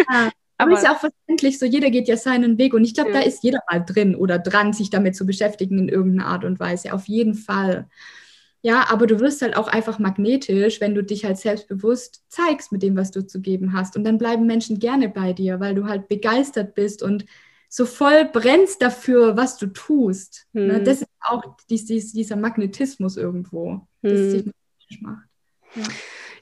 [0.10, 2.94] Ja, aber, aber ist ja auch verständlich, so jeder geht ja seinen Weg und ich
[2.94, 3.20] glaube, ja.
[3.20, 6.60] da ist jeder mal drin oder dran, sich damit zu beschäftigen in irgendeiner Art und
[6.60, 7.88] Weise, auf jeden Fall.
[8.66, 12.82] Ja, aber du wirst halt auch einfach magnetisch, wenn du dich halt selbstbewusst zeigst mit
[12.82, 13.98] dem, was du zu geben hast.
[13.98, 17.26] Und dann bleiben Menschen gerne bei dir, weil du halt begeistert bist und
[17.68, 20.48] so voll brennst dafür, was du tust.
[20.54, 20.86] Ne, hm.
[20.86, 24.10] Das ist auch dies, dies, dieser Magnetismus irgendwo, hm.
[24.10, 25.28] das sich macht.
[25.76, 25.84] Ja.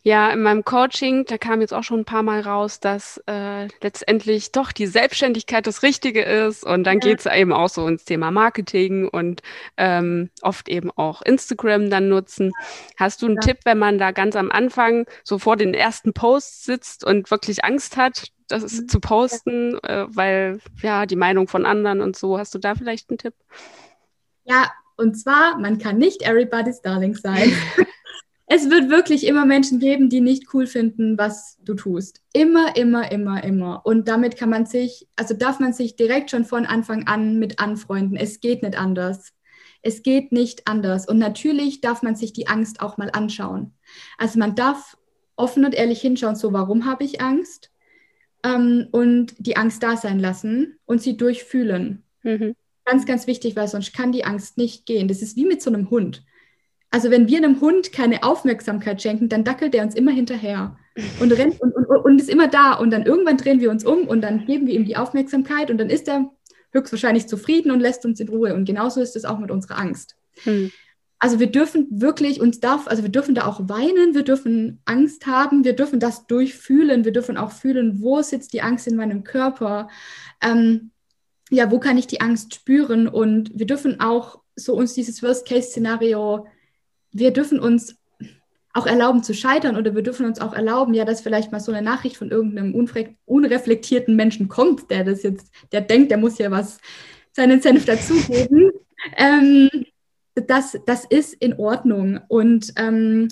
[0.03, 3.67] Ja, in meinem Coaching, da kam jetzt auch schon ein paar Mal raus, dass äh,
[3.83, 6.63] letztendlich doch die Selbstständigkeit das Richtige ist.
[6.63, 7.09] Und dann ja.
[7.09, 9.43] geht es eben auch so ins Thema Marketing und
[9.77, 12.51] ähm, oft eben auch Instagram dann nutzen.
[12.97, 13.41] Hast du einen ja.
[13.41, 17.63] Tipp, wenn man da ganz am Anfang so vor den ersten Posts sitzt und wirklich
[17.63, 18.87] Angst hat, das mhm.
[18.87, 22.39] zu posten, äh, weil ja die Meinung von anderen und so.
[22.39, 23.35] Hast du da vielleicht einen Tipp?
[24.45, 27.53] Ja, und zwar, man kann nicht everybody's darling sein.
[28.53, 32.21] es wird wirklich immer Menschen geben, die nicht cool finden, was du tust.
[32.33, 33.85] Immer, immer, immer, immer.
[33.85, 37.59] Und damit kann man sich, also darf man sich direkt schon von Anfang an mit
[37.59, 38.17] anfreunden.
[38.17, 39.31] Es geht nicht anders.
[39.83, 41.07] Es geht nicht anders.
[41.07, 43.71] Und natürlich darf man sich die Angst auch mal anschauen.
[44.17, 44.97] Also man darf
[45.37, 47.71] offen und ehrlich hinschauen, so warum habe ich Angst?
[48.43, 52.03] Ähm, und die Angst da sein lassen und sie durchfühlen.
[52.23, 52.57] Mhm.
[52.83, 55.07] Ganz, ganz wichtig, weil sonst kann die Angst nicht gehen.
[55.07, 56.25] Das ist wie mit so einem Hund.
[56.91, 60.77] Also wenn wir einem Hund keine Aufmerksamkeit schenken, dann dackelt er uns immer hinterher
[61.21, 62.73] und rennt und, und, und ist immer da.
[62.73, 65.77] Und dann irgendwann drehen wir uns um und dann geben wir ihm die Aufmerksamkeit und
[65.77, 66.29] dann ist er
[66.73, 68.53] höchstwahrscheinlich zufrieden und lässt uns in Ruhe.
[68.53, 70.17] Und genauso ist es auch mit unserer Angst.
[70.43, 70.71] Hm.
[71.17, 75.27] Also wir dürfen wirklich uns darf, also wir dürfen da auch weinen, wir dürfen Angst
[75.27, 79.23] haben, wir dürfen das durchfühlen, wir dürfen auch fühlen, wo sitzt die Angst in meinem
[79.23, 79.87] Körper.
[80.41, 80.91] Ähm,
[81.51, 83.07] ja, wo kann ich die Angst spüren?
[83.07, 86.47] Und wir dürfen auch so uns dieses Worst-Case-Szenario
[87.11, 87.95] wir dürfen uns
[88.73, 91.71] auch erlauben zu scheitern oder wir dürfen uns auch erlauben, ja, dass vielleicht mal so
[91.71, 92.73] eine Nachricht von irgendeinem
[93.25, 96.79] unreflektierten Menschen kommt, der das jetzt, der denkt, der muss ja was,
[97.33, 98.71] seinen Senf dazugeben.
[99.17, 99.69] ähm,
[100.35, 102.19] das, das ist in Ordnung.
[102.27, 103.27] Und ähm,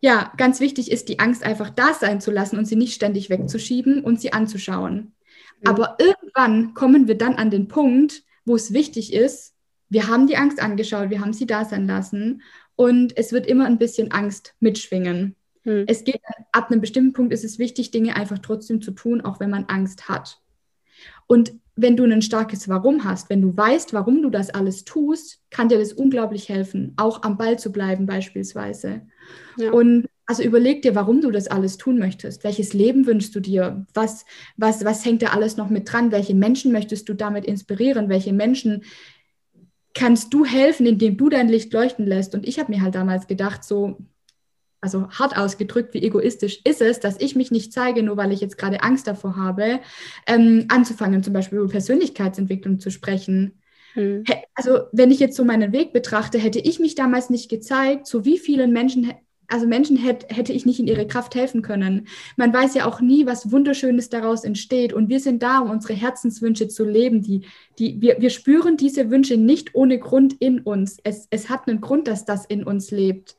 [0.00, 3.30] ja, ganz wichtig ist, die Angst einfach da sein zu lassen und sie nicht ständig
[3.30, 5.14] wegzuschieben und sie anzuschauen.
[5.60, 5.68] Mhm.
[5.68, 9.55] Aber irgendwann kommen wir dann an den Punkt, wo es wichtig ist,
[9.88, 12.42] wir haben die Angst angeschaut, wir haben sie da sein lassen
[12.74, 15.36] und es wird immer ein bisschen Angst mitschwingen.
[15.62, 15.84] Hm.
[15.86, 16.20] Es geht
[16.52, 19.64] ab einem bestimmten Punkt ist es wichtig, Dinge einfach trotzdem zu tun, auch wenn man
[19.64, 20.40] Angst hat.
[21.26, 25.40] Und wenn du ein starkes Warum hast, wenn du weißt, warum du das alles tust,
[25.50, 29.02] kann dir das unglaublich helfen, auch am Ball zu bleiben beispielsweise.
[29.58, 29.72] Ja.
[29.72, 32.42] Und also überleg dir, warum du das alles tun möchtest.
[32.42, 33.86] Welches Leben wünschst du dir?
[33.94, 34.24] Was,
[34.56, 36.10] was, was hängt da alles noch mit dran?
[36.10, 38.08] Welche Menschen möchtest du damit inspirieren?
[38.08, 38.82] Welche Menschen
[39.96, 42.34] kannst du helfen, indem du dein Licht leuchten lässt.
[42.34, 43.96] Und ich habe mir halt damals gedacht, so,
[44.82, 48.42] also hart ausgedrückt, wie egoistisch ist es, dass ich mich nicht zeige, nur weil ich
[48.42, 49.80] jetzt gerade Angst davor habe,
[50.26, 53.62] ähm, anzufangen, zum Beispiel über Persönlichkeitsentwicklung zu sprechen.
[53.94, 54.24] Hm.
[54.54, 58.26] Also wenn ich jetzt so meinen Weg betrachte, hätte ich mich damals nicht gezeigt, zu
[58.26, 59.12] wie vielen Menschen
[59.48, 62.08] also Menschen hätte, hätte ich nicht in ihre Kraft helfen können.
[62.36, 64.92] Man weiß ja auch nie, was Wunderschönes daraus entsteht.
[64.92, 67.22] Und wir sind da, um unsere Herzenswünsche zu leben.
[67.22, 67.42] Die,
[67.78, 70.98] die, wir, wir spüren diese Wünsche nicht ohne Grund in uns.
[71.04, 73.36] Es, es hat einen Grund, dass das in uns lebt.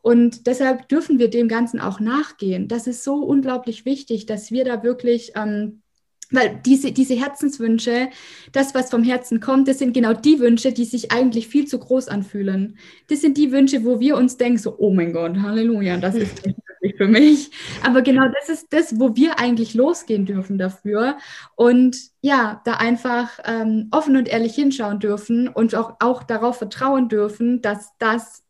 [0.00, 2.68] Und deshalb dürfen wir dem Ganzen auch nachgehen.
[2.68, 5.82] Das ist so unglaublich wichtig, dass wir da wirklich ähm,
[6.30, 8.08] weil diese, diese Herzenswünsche,
[8.52, 11.78] das, was vom Herzen kommt, das sind genau die Wünsche, die sich eigentlich viel zu
[11.78, 12.78] groß anfühlen.
[13.08, 16.46] Das sind die Wünsche, wo wir uns denken, so, oh mein Gott, Halleluja, das ist
[16.46, 17.50] nicht wirklich für mich.
[17.82, 21.16] Aber genau das ist das, wo wir eigentlich losgehen dürfen dafür.
[21.56, 27.08] Und ja, da einfach ähm, offen und ehrlich hinschauen dürfen und auch, auch darauf vertrauen
[27.08, 28.44] dürfen, dass das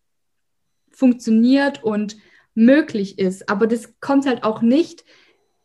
[0.90, 2.16] funktioniert und
[2.54, 3.48] möglich ist.
[3.48, 5.04] Aber das kommt halt auch nicht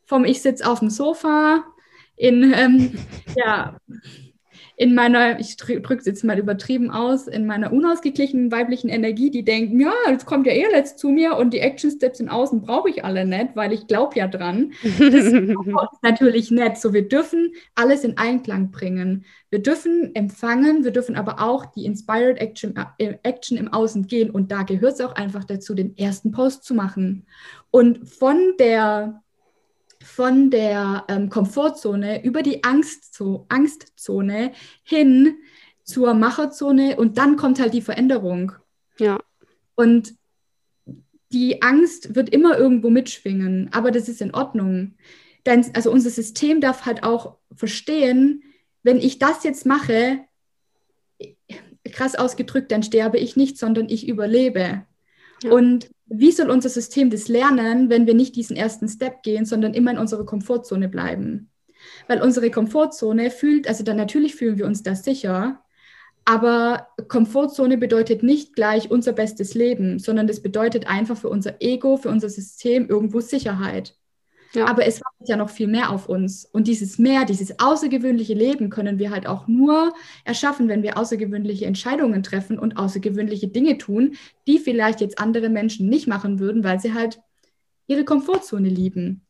[0.05, 1.63] vom Ich sitze auf dem Sofa,
[2.15, 2.91] in, ähm,
[3.35, 3.77] ja,
[4.75, 9.45] in meiner, ich drücke es jetzt mal übertrieben aus, in meiner unausgeglichenen weiblichen Energie, die
[9.45, 12.89] denken, ja, jetzt kommt ja eh letzt zu mir und die Action-Steps in Außen brauche
[12.89, 14.73] ich alle nicht, weil ich glaube ja dran.
[14.83, 15.55] Das ist
[16.01, 16.77] natürlich nett.
[16.77, 19.25] So, wir dürfen alles in Einklang bringen.
[19.51, 24.31] Wir dürfen empfangen, wir dürfen aber auch die Inspired Action, äh, Action im Außen gehen
[24.31, 27.27] und da gehört es auch einfach dazu, den ersten Post zu machen.
[27.69, 29.22] Und von der
[30.03, 34.51] von der ähm, Komfortzone über die Angstzo Angstzone
[34.83, 35.37] hin
[35.83, 38.53] zur Macherzone und dann kommt halt die Veränderung.
[38.99, 39.19] Ja.
[39.75, 40.13] Und
[41.31, 44.95] die Angst wird immer irgendwo mitschwingen, aber das ist in Ordnung.
[45.45, 48.43] Denn, also unser System darf halt auch verstehen,
[48.83, 50.19] wenn ich das jetzt mache,
[51.91, 54.85] krass ausgedrückt, dann sterbe ich nicht, sondern ich überlebe.
[55.43, 55.51] Ja.
[55.51, 59.73] Und wie soll unser System das lernen, wenn wir nicht diesen ersten Step gehen, sondern
[59.73, 61.49] immer in unserer Komfortzone bleiben?
[62.07, 65.63] Weil unsere Komfortzone fühlt, also dann natürlich fühlen wir uns da sicher,
[66.25, 71.97] aber Komfortzone bedeutet nicht gleich unser bestes Leben, sondern das bedeutet einfach für unser Ego,
[71.97, 73.97] für unser System irgendwo Sicherheit.
[74.55, 74.67] Ja.
[74.67, 76.45] Aber es wartet ja noch viel mehr auf uns.
[76.45, 79.93] Und dieses Mehr, dieses außergewöhnliche Leben können wir halt auch nur
[80.25, 85.89] erschaffen, wenn wir außergewöhnliche Entscheidungen treffen und außergewöhnliche Dinge tun, die vielleicht jetzt andere Menschen
[85.89, 87.19] nicht machen würden, weil sie halt
[87.87, 89.25] ihre Komfortzone lieben.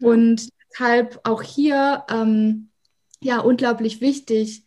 [0.00, 2.68] Und deshalb auch hier ähm,
[3.22, 4.64] ja unglaublich wichtig,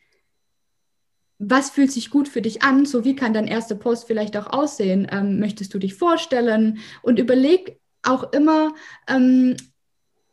[1.40, 2.86] was fühlt sich gut für dich an?
[2.86, 5.08] So wie kann dein erster Post vielleicht auch aussehen?
[5.12, 6.80] Ähm, möchtest du dich vorstellen?
[7.04, 8.74] Und überleg auch immer,
[9.08, 9.56] ähm,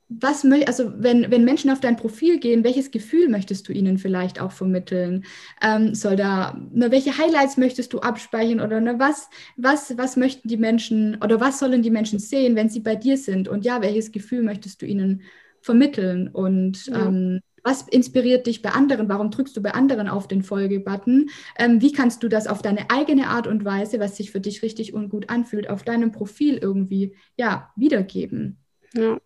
[0.09, 4.41] was also wenn, wenn Menschen auf dein Profil gehen, welches Gefühl möchtest du ihnen vielleicht
[4.41, 5.25] auch vermitteln?
[5.63, 10.49] Ähm, soll da, ne, welche Highlights möchtest du abspeichern oder ne, was, was, was möchten
[10.49, 13.49] die Menschen oder was sollen die Menschen sehen, wenn sie bei dir sind?
[13.49, 15.23] Und ja, welches Gefühl möchtest du ihnen
[15.61, 16.29] vermitteln?
[16.29, 17.07] Und ja.
[17.07, 19.09] ähm, was inspiriert dich bei anderen?
[19.09, 21.31] Warum drückst du bei anderen auf den Folge-Button?
[21.59, 24.63] Ähm, wie kannst du das auf deine eigene Art und Weise, was sich für dich
[24.63, 28.59] richtig und gut anfühlt, auf deinem Profil irgendwie ja, wiedergeben?
[28.93, 29.19] Ja.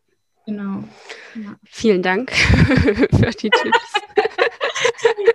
[0.46, 0.84] Genau.
[1.34, 1.56] Ja.
[1.64, 3.92] Vielen Dank für die Tipps.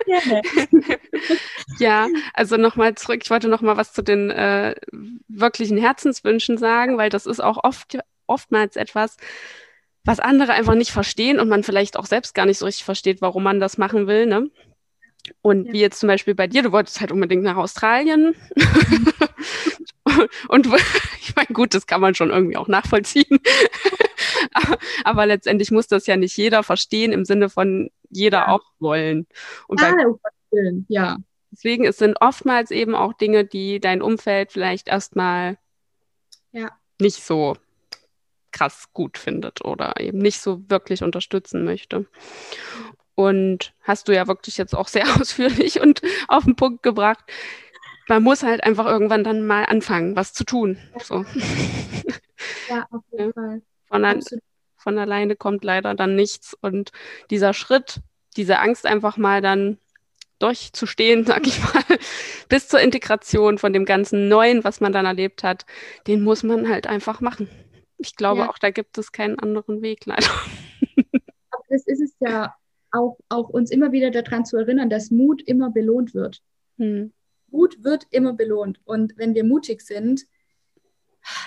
[1.78, 3.20] Ja, also nochmal zurück.
[3.22, 4.74] Ich wollte nochmal was zu den äh,
[5.28, 9.16] wirklichen Herzenswünschen sagen, weil das ist auch oft, oftmals etwas,
[10.04, 13.22] was andere einfach nicht verstehen und man vielleicht auch selbst gar nicht so richtig versteht,
[13.22, 14.26] warum man das machen will.
[14.26, 14.50] Ne?
[15.40, 15.72] Und ja.
[15.72, 18.34] wie jetzt zum Beispiel bei dir, du wolltest halt unbedingt nach Australien.
[20.48, 20.66] und
[21.20, 23.40] ich meine, gut, das kann man schon irgendwie auch nachvollziehen.
[25.04, 28.48] aber, letztendlich muss das ja nicht jeder verstehen im Sinne von jeder ja.
[28.48, 29.26] auch wollen.
[29.66, 29.94] Und ah,
[30.50, 31.16] bei, ja.
[31.50, 35.56] Deswegen es sind oftmals eben auch Dinge, die dein Umfeld vielleicht erstmal
[36.50, 36.70] ja.
[37.00, 37.56] nicht so
[38.54, 42.06] krass gut findet oder eben nicht so wirklich unterstützen möchte.
[43.16, 47.24] Und hast du ja wirklich jetzt auch sehr ausführlich und auf den Punkt gebracht.
[48.08, 50.78] Man muss halt einfach irgendwann dann mal anfangen, was zu tun.
[51.02, 51.24] So.
[52.68, 53.32] Ja, auf jeden.
[53.32, 53.62] Fall.
[53.88, 54.20] Von, an,
[54.76, 56.54] von alleine kommt leider dann nichts.
[56.60, 56.92] Und
[57.30, 58.00] dieser Schritt,
[58.36, 59.78] diese Angst einfach mal dann
[60.40, 61.84] durchzustehen, sag ich mal,
[62.48, 65.64] bis zur Integration von dem ganzen Neuen, was man dann erlebt hat,
[66.06, 67.48] den muss man halt einfach machen.
[68.04, 68.50] Ich glaube, ja.
[68.50, 70.26] auch da gibt es keinen anderen Weg, leider.
[71.50, 72.54] Aber das ist es ja
[72.92, 76.42] auch, auch uns immer wieder daran zu erinnern, dass Mut immer belohnt wird.
[76.78, 77.12] Hm.
[77.48, 78.80] Mut wird immer belohnt.
[78.84, 80.26] Und wenn wir mutig sind,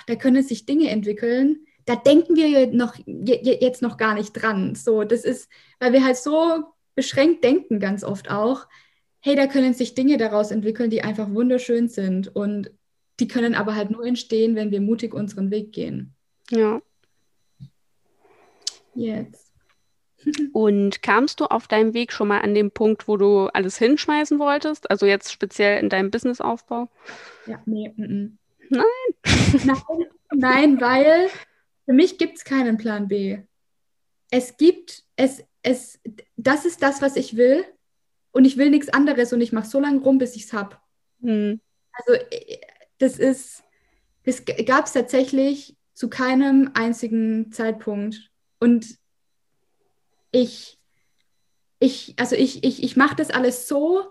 [0.08, 4.74] da können sich Dinge entwickeln, da denken wir noch, jetzt noch gar nicht dran.
[4.76, 6.64] So, das ist, weil wir halt so
[6.96, 8.68] beschränkt denken ganz oft auch,
[9.20, 12.36] hey, da können sich Dinge daraus entwickeln, die einfach wunderschön sind.
[12.36, 12.72] Und
[13.20, 16.17] die können aber halt nur entstehen, wenn wir mutig unseren Weg gehen.
[16.50, 16.82] Ja.
[18.96, 19.54] Jetzt.
[20.54, 24.40] Und kamst du auf deinem Weg schon mal an den Punkt, wo du alles hinschmeißen
[24.40, 24.90] wolltest?
[24.90, 26.90] Also jetzt speziell in deinem Businessaufbau?
[27.46, 27.94] Ja, nee.
[27.98, 28.32] M -m.
[28.70, 29.64] Nein.
[29.66, 30.08] nein.
[30.34, 31.30] Nein, weil
[31.86, 33.40] für mich gibt es keinen Plan B.
[34.30, 36.00] Es gibt, es, es,
[36.36, 37.64] das ist das, was ich will.
[38.32, 40.78] Und ich will nichts anderes und ich mache so lange rum, bis ich es habe.
[41.22, 41.62] Hm.
[41.94, 42.60] Also äh,
[43.00, 43.64] das ist,
[44.26, 48.30] das gab es tatsächlich zu keinem einzigen Zeitpunkt.
[48.60, 49.00] Und
[50.32, 50.78] ich,
[51.80, 54.04] ich, also ich, ich, ich mache das alles so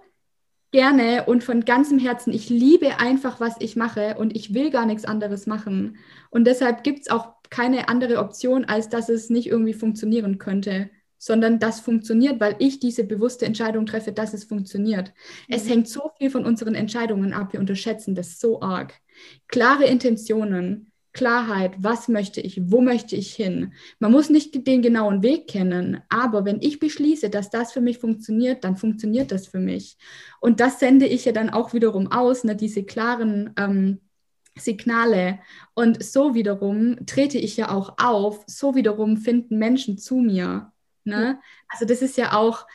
[0.72, 2.32] gerne und von ganzem Herzen.
[2.32, 5.98] Ich liebe einfach, was ich mache und ich will gar nichts anderes machen.
[6.30, 10.90] Und deshalb gibt es auch keine andere Option, als dass es nicht irgendwie funktionieren könnte,
[11.18, 15.12] sondern das funktioniert, weil ich diese bewusste Entscheidung treffe, dass es funktioniert.
[15.46, 15.54] Mhm.
[15.54, 18.92] Es hängt so viel von unseren Entscheidungen ab, wir unterschätzen das so arg.
[19.46, 23.72] Klare Intentionen, Klarheit, was möchte ich, wo möchte ich hin.
[23.98, 27.96] Man muss nicht den genauen Weg kennen, aber wenn ich beschließe, dass das für mich
[27.96, 29.96] funktioniert, dann funktioniert das für mich.
[30.40, 34.00] Und das sende ich ja dann auch wiederum aus, ne, diese klaren ähm,
[34.58, 35.38] Signale.
[35.72, 40.70] Und so wiederum trete ich ja auch auf, so wiederum finden Menschen zu mir.
[41.04, 41.40] Ne?
[41.68, 42.66] Also das ist ja auch,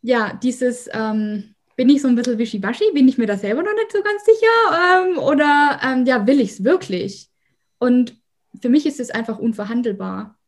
[0.00, 0.88] ja, dieses...
[0.92, 2.92] Ähm, bin ich so ein bisschen wischiwaschi?
[2.92, 5.08] Bin ich mir da selber noch nicht so ganz sicher?
[5.08, 7.30] Ähm, oder ähm, ja, will ich es wirklich?
[7.78, 8.20] Und
[8.60, 10.38] für mich ist es einfach unverhandelbar.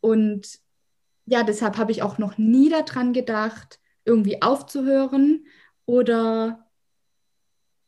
[0.00, 0.58] Und
[1.26, 5.44] ja, deshalb habe ich auch noch nie daran gedacht, irgendwie aufzuhören
[5.84, 6.66] oder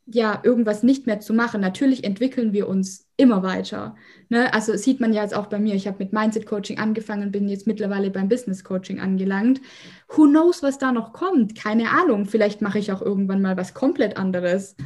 [0.05, 1.63] ja, irgendwas nicht mehr zu machen.
[1.63, 3.97] Natürlich entwickeln wir uns immer weiter.
[4.29, 4.53] Ne?
[4.53, 5.75] Also sieht man ja jetzt auch bei mir.
[5.75, 9.61] Ich habe mit Mindset Coaching angefangen, bin jetzt mittlerweile beim Business Coaching angelangt.
[10.09, 11.55] Who knows, was da noch kommt?
[11.55, 12.27] Keine Ahnung.
[12.27, 14.77] Vielleicht mache ich auch irgendwann mal was komplett anderes.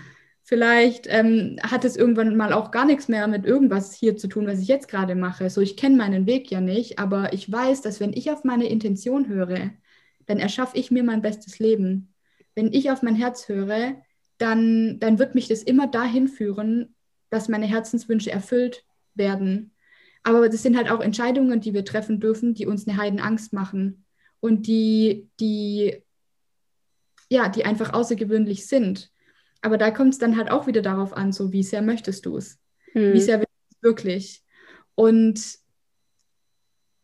[0.43, 4.47] Vielleicht ähm, hat es irgendwann mal auch gar nichts mehr mit irgendwas hier zu tun,
[4.47, 5.51] was ich jetzt gerade mache.
[5.51, 8.69] So, ich kenne meinen Weg ja nicht, aber ich weiß, dass wenn ich auf meine
[8.69, 9.71] Intention höre,
[10.27, 12.15] dann erschaffe ich mir mein bestes Leben.
[12.55, 13.97] Wenn ich auf mein Herz höre,
[14.39, 16.95] dann, dann wird mich das immer dahin führen,
[17.31, 19.75] dass meine Herzenswünsche erfüllt werden.
[20.23, 24.05] Aber das sind halt auch Entscheidungen, die wir treffen dürfen, die uns eine Heidenangst machen
[24.41, 26.03] und die, die,
[27.31, 29.13] ja, die einfach außergewöhnlich sind.
[29.63, 32.37] Aber da kommt es dann halt auch wieder darauf an, so wie sehr möchtest du
[32.37, 32.59] es?
[32.93, 33.13] Hm.
[33.13, 34.45] Wie sehr willst du es wirklich?
[34.95, 35.59] Und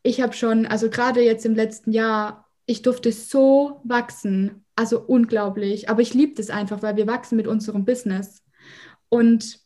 [0.02, 5.88] ich habe schon, also gerade jetzt im letzten Jahr, ich durfte so wachsen, also unglaublich.
[5.88, 8.42] Aber ich liebe das einfach, weil wir wachsen mit unserem Business.
[9.08, 9.60] Und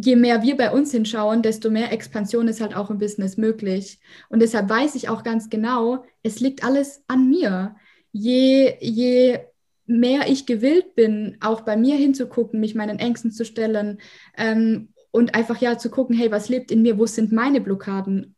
[0.00, 3.98] je mehr wir bei uns hinschauen, desto mehr Expansion ist halt auch im Business möglich.
[4.28, 7.74] Und deshalb weiß ich auch ganz genau, es liegt alles an mir.
[8.12, 9.40] Je, je
[9.86, 13.98] mehr ich gewillt bin, auch bei mir hinzugucken, mich meinen Ängsten zu stellen
[14.36, 18.36] ähm, und einfach ja zu gucken, hey, was lebt in mir, wo sind meine Blockaden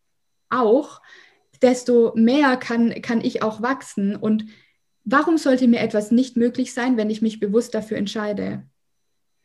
[0.49, 1.03] auch,
[1.61, 4.17] desto mehr kann, kann ich auch wachsen.
[4.17, 4.47] Und
[5.05, 8.63] warum sollte mir etwas nicht möglich sein, wenn ich mich bewusst dafür entscheide?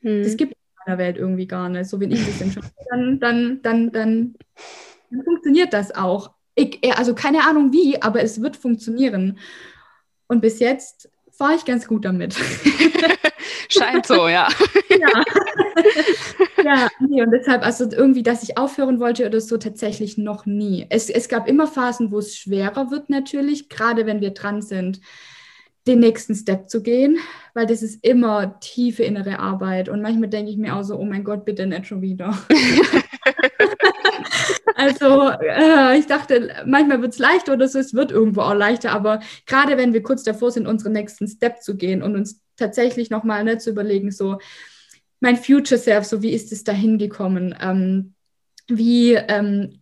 [0.02, 0.24] Hm.
[0.24, 0.55] Das gibt
[0.86, 1.90] meiner Welt irgendwie gar nicht.
[1.90, 4.36] So wenn ich das entscheide, dann, dann, dann, dann,
[5.10, 6.32] dann funktioniert das auch.
[6.56, 9.38] Ich, also keine Ahnung wie, aber es wird funktionieren.
[10.28, 12.36] Und bis jetzt fahre ich ganz gut damit.
[13.70, 14.48] Scheint so, ja.
[14.90, 15.24] ja.
[16.64, 20.86] ja, nee, und deshalb, also irgendwie, dass ich aufhören wollte oder so, tatsächlich noch nie.
[20.90, 25.02] Es, es gab immer Phasen, wo es schwerer wird, natürlich, gerade wenn wir dran sind
[25.88, 27.18] den nächsten Step zu gehen,
[27.54, 29.88] weil das ist immer tiefe innere Arbeit.
[29.88, 32.38] Und manchmal denke ich mir auch so, oh mein Gott, bitte nicht schon wieder.
[34.76, 38.92] also äh, ich dachte, manchmal wird es leichter oder so, es wird irgendwo auch leichter,
[38.92, 43.10] aber gerade wenn wir kurz davor sind, unseren nächsten Step zu gehen und uns tatsächlich
[43.10, 44.40] nochmal ne, zu überlegen, so
[45.20, 47.56] mein Future Self, so wie ist es dahin gekommen?
[47.62, 48.14] Ähm,
[48.68, 49.82] wie ähm,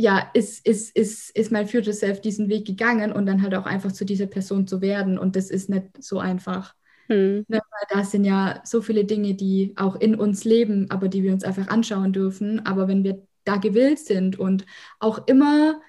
[0.00, 3.66] ja, ist, ist, ist, ist mein Future Self diesen Weg gegangen und dann halt auch
[3.66, 5.18] einfach zu dieser Person zu werden.
[5.18, 6.74] Und das ist nicht so einfach.
[7.08, 7.44] Hm.
[7.48, 11.22] Ne, weil da sind ja so viele Dinge, die auch in uns leben, aber die
[11.22, 12.64] wir uns einfach anschauen dürfen.
[12.66, 14.64] Aber wenn wir da gewillt sind und
[15.00, 15.80] auch immer,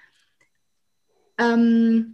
[1.37, 2.13] ähm,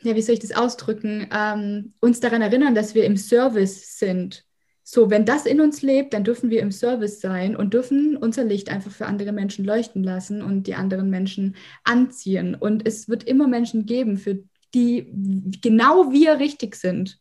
[0.00, 4.45] ja, wie soll ich das ausdrücken, ähm, uns daran erinnern, dass wir im Service sind
[4.88, 8.44] so, wenn das in uns lebt, dann dürfen wir im Service sein und dürfen unser
[8.44, 12.54] Licht einfach für andere Menschen leuchten lassen und die anderen Menschen anziehen.
[12.54, 15.10] Und es wird immer Menschen geben, für die
[15.60, 17.18] genau wir richtig sind.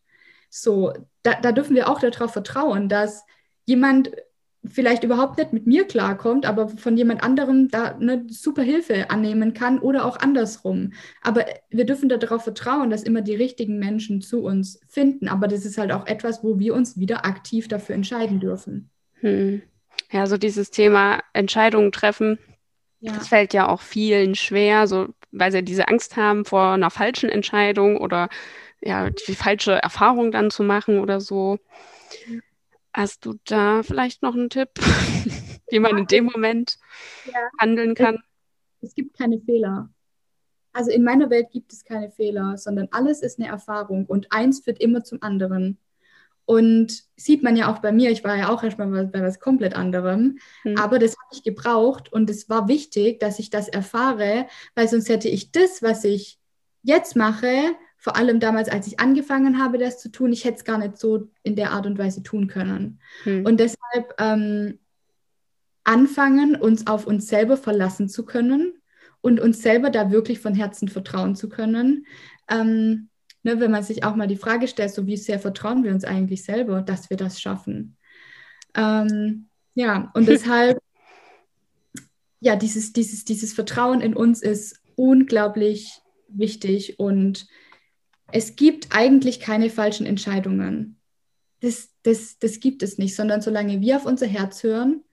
[0.51, 0.93] So,
[1.24, 3.26] da, da dürfen wir auch darauf vertrauen, dass
[3.66, 4.11] jemand
[4.68, 9.53] vielleicht überhaupt nicht mit mir klarkommt, aber von jemand anderem da eine super Hilfe annehmen
[9.53, 10.93] kann oder auch andersrum.
[11.22, 15.28] Aber wir dürfen darauf vertrauen, dass immer die richtigen Menschen zu uns finden.
[15.28, 18.89] Aber das ist halt auch etwas, wo wir uns wieder aktiv dafür entscheiden dürfen.
[19.22, 19.61] Hm.
[20.11, 22.38] Ja, so dieses Thema Entscheidungen treffen,
[22.99, 23.13] ja.
[23.13, 27.30] das fällt ja auch vielen schwer, so weil sie diese Angst haben vor einer falschen
[27.30, 28.30] Entscheidung oder
[28.82, 31.59] ja, die falsche Erfahrung dann zu machen oder so.
[32.95, 34.69] Hast du da vielleicht noch einen Tipp,
[35.69, 36.77] wie man in dem Moment
[37.25, 37.49] ja.
[37.59, 38.23] handeln kann?
[38.79, 39.89] Es, es gibt keine Fehler.
[40.71, 44.61] Also in meiner Welt gibt es keine Fehler, sondern alles ist eine Erfahrung und eins
[44.61, 45.77] führt immer zum anderen.
[46.45, 49.75] Und sieht man ja auch bei mir, ich war ja auch erstmal bei was komplett
[49.75, 50.77] anderem, mhm.
[50.77, 55.09] aber das habe ich gebraucht und es war wichtig, dass ich das erfahre, weil sonst
[55.09, 56.39] hätte ich das, was ich
[56.81, 57.75] jetzt mache,
[58.05, 60.95] vor allem damals, als ich angefangen habe, das zu tun, ich hätte es gar nicht
[60.95, 62.99] so in der Art und Weise tun können.
[63.23, 63.43] Hm.
[63.43, 64.77] Und deshalb ähm,
[65.83, 68.73] anfangen, uns auf uns selber verlassen zu können
[69.21, 72.05] und uns selber da wirklich von Herzen vertrauen zu können.
[72.47, 73.09] Ähm,
[73.41, 76.05] ne, wenn man sich auch mal die Frage stellt, so wie sehr vertrauen wir uns
[76.05, 77.97] eigentlich selber, dass wir das schaffen.
[78.75, 80.77] Ähm, ja, und deshalb,
[82.39, 85.89] ja, dieses, dieses, dieses Vertrauen in uns ist unglaublich
[86.27, 87.47] wichtig und
[88.32, 90.99] es gibt eigentlich keine falschen Entscheidungen.
[91.61, 95.03] Das, das, das gibt es nicht, sondern solange wir auf unser Herz hören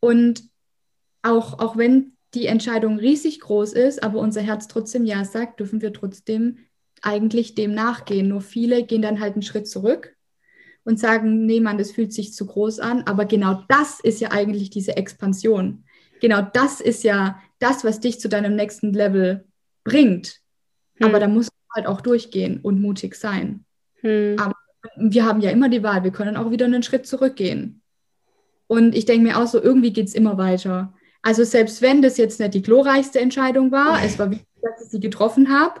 [0.00, 0.44] und
[1.22, 5.82] auch, auch wenn die Entscheidung riesig groß ist, aber unser Herz trotzdem Ja sagt, dürfen
[5.82, 6.58] wir trotzdem
[7.02, 8.28] eigentlich dem nachgehen.
[8.28, 10.16] Nur viele gehen dann halt einen Schritt zurück
[10.84, 13.02] und sagen, nee, Mann, das fühlt sich zu groß an.
[13.02, 15.84] Aber genau das ist ja eigentlich diese Expansion.
[16.20, 19.46] Genau das ist ja das, was dich zu deinem nächsten Level
[19.84, 20.40] bringt.
[20.96, 21.08] Hm.
[21.08, 23.64] Aber da musst halt auch durchgehen und mutig sein.
[24.00, 24.36] Hm.
[24.38, 24.54] Aber
[24.96, 27.82] wir haben ja immer die Wahl, wir können auch wieder einen Schritt zurückgehen.
[28.66, 30.94] Und ich denke mir auch so, irgendwie geht es immer weiter.
[31.22, 34.90] Also selbst wenn das jetzt nicht die glorreichste Entscheidung war, es war wichtig, dass ich
[34.90, 35.80] sie getroffen habe,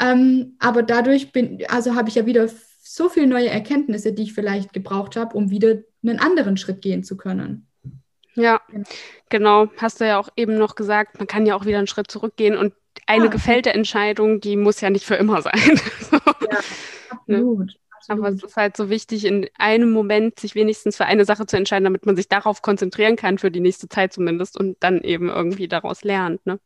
[0.00, 2.48] ähm, aber dadurch bin, also habe ich ja wieder
[2.80, 7.02] so viele neue Erkenntnisse, die ich vielleicht gebraucht habe, um wieder einen anderen Schritt gehen
[7.02, 7.66] zu können.
[8.34, 8.60] Ja,
[9.28, 9.66] genau.
[9.76, 12.56] Hast du ja auch eben noch gesagt, man kann ja auch wieder einen Schritt zurückgehen
[12.56, 12.72] und
[13.08, 13.30] eine ja.
[13.30, 15.58] gefällte Entscheidung, die muss ja nicht für immer sein.
[16.12, 16.58] ja,
[17.08, 17.68] absolut.
[17.68, 17.74] Ne?
[18.08, 21.56] Aber es ist halt so wichtig, in einem Moment sich wenigstens für eine Sache zu
[21.56, 25.28] entscheiden, damit man sich darauf konzentrieren kann, für die nächste Zeit zumindest, und dann eben
[25.28, 26.44] irgendwie daraus lernt.
[26.46, 26.60] Ne?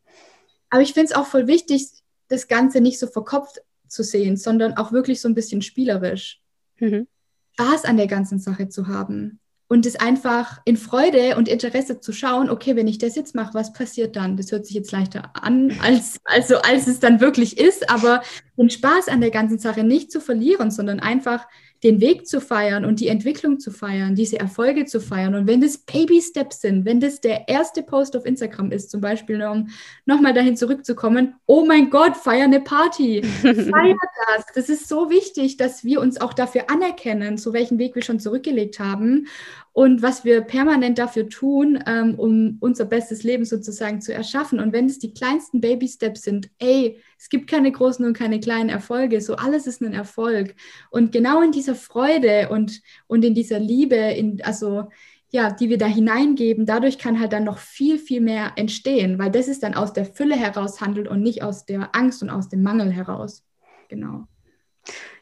[0.69, 1.89] Aber ich finde es auch voll wichtig,
[2.27, 6.41] das Ganze nicht so verkopft zu sehen, sondern auch wirklich so ein bisschen spielerisch.
[6.79, 7.07] Mhm.
[7.53, 9.39] Spaß an der ganzen Sache zu haben.
[9.67, 13.53] Und es einfach in Freude und Interesse zu schauen, okay, wenn ich das jetzt mache,
[13.53, 14.37] was passiert dann?
[14.37, 18.21] Das hört sich jetzt leichter an, als, also, als es dann wirklich ist, aber
[18.57, 21.47] den Spaß an der ganzen Sache nicht zu verlieren, sondern einfach
[21.83, 25.35] den Weg zu feiern und die Entwicklung zu feiern, diese Erfolge zu feiern.
[25.35, 29.43] Und wenn das Baby-Steps sind, wenn das der erste Post auf Instagram ist, zum Beispiel,
[29.43, 29.67] um
[30.05, 33.95] nochmal dahin zurückzukommen, oh mein Gott, feier eine Party, feier
[34.27, 34.45] das.
[34.55, 38.19] Das ist so wichtig, dass wir uns auch dafür anerkennen, zu welchen Weg wir schon
[38.19, 39.27] zurückgelegt haben
[39.73, 44.59] und was wir permanent dafür tun, ähm, um unser bestes Leben sozusagen zu erschaffen.
[44.59, 48.69] Und wenn es die kleinsten Baby-Steps sind, ey, es gibt keine großen und keine kleinen
[48.69, 50.53] Erfolge, so alles ist ein Erfolg.
[50.91, 54.89] Und genau in dieser Freude und, und in dieser Liebe, in, also
[55.29, 59.31] ja, die wir da hineingeben, dadurch kann halt dann noch viel, viel mehr entstehen, weil
[59.31, 62.47] das ist dann aus der Fülle heraus handelt und nicht aus der Angst und aus
[62.47, 63.43] dem Mangel heraus.
[63.89, 64.27] Genau.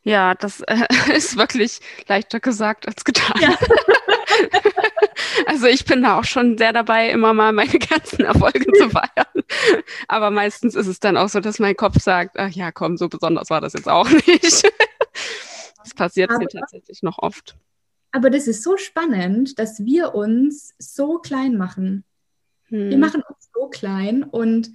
[0.03, 0.75] Ja, das äh,
[1.15, 1.79] ist wirklich
[2.09, 3.39] leichter gesagt als getan.
[3.39, 3.57] Ja.
[5.45, 9.43] also ich bin da auch schon sehr dabei, immer mal meine ganzen Erfolge zu feiern.
[10.07, 13.09] Aber meistens ist es dann auch so, dass mein Kopf sagt, ach ja, komm, so
[13.09, 14.63] besonders war das jetzt auch nicht.
[15.77, 17.55] das passiert mir tatsächlich noch oft.
[18.11, 22.03] Aber das ist so spannend, dass wir uns so klein machen.
[22.65, 22.89] Hm.
[22.89, 24.71] Wir machen uns so klein und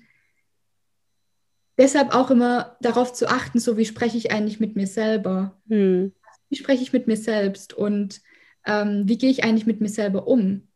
[1.79, 5.61] deshalb auch immer darauf zu achten, so wie spreche ich eigentlich mit mir selber?
[5.69, 6.13] Hm.
[6.49, 7.75] Wie spreche ich mit mir selbst?
[7.75, 8.23] Und
[8.67, 10.69] ähm, wie gehe ich eigentlich mit mir selber um?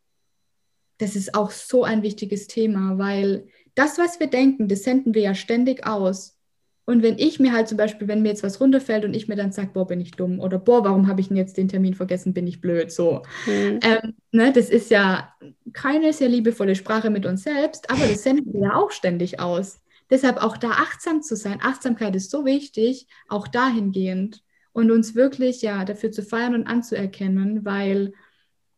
[0.97, 5.21] Das ist auch so ein wichtiges Thema, weil das, was wir denken, das senden wir
[5.21, 6.37] ja ständig aus.
[6.85, 9.35] Und wenn ich mir halt zum Beispiel, wenn mir jetzt was runterfällt und ich mir
[9.35, 11.93] dann sage, boah, bin ich dumm oder boah, warum habe ich denn jetzt den Termin
[11.93, 13.21] vergessen, bin ich blöd, so.
[13.45, 13.79] Mhm.
[13.83, 15.33] Ähm, ne, das ist ja
[15.73, 19.79] keine sehr liebevolle Sprache mit uns selbst, aber das senden wir ja auch ständig aus.
[20.09, 21.59] Deshalb auch da achtsam zu sein.
[21.61, 27.65] Achtsamkeit ist so wichtig, auch dahingehend und uns wirklich ja dafür zu feiern und anzuerkennen,
[27.65, 28.13] weil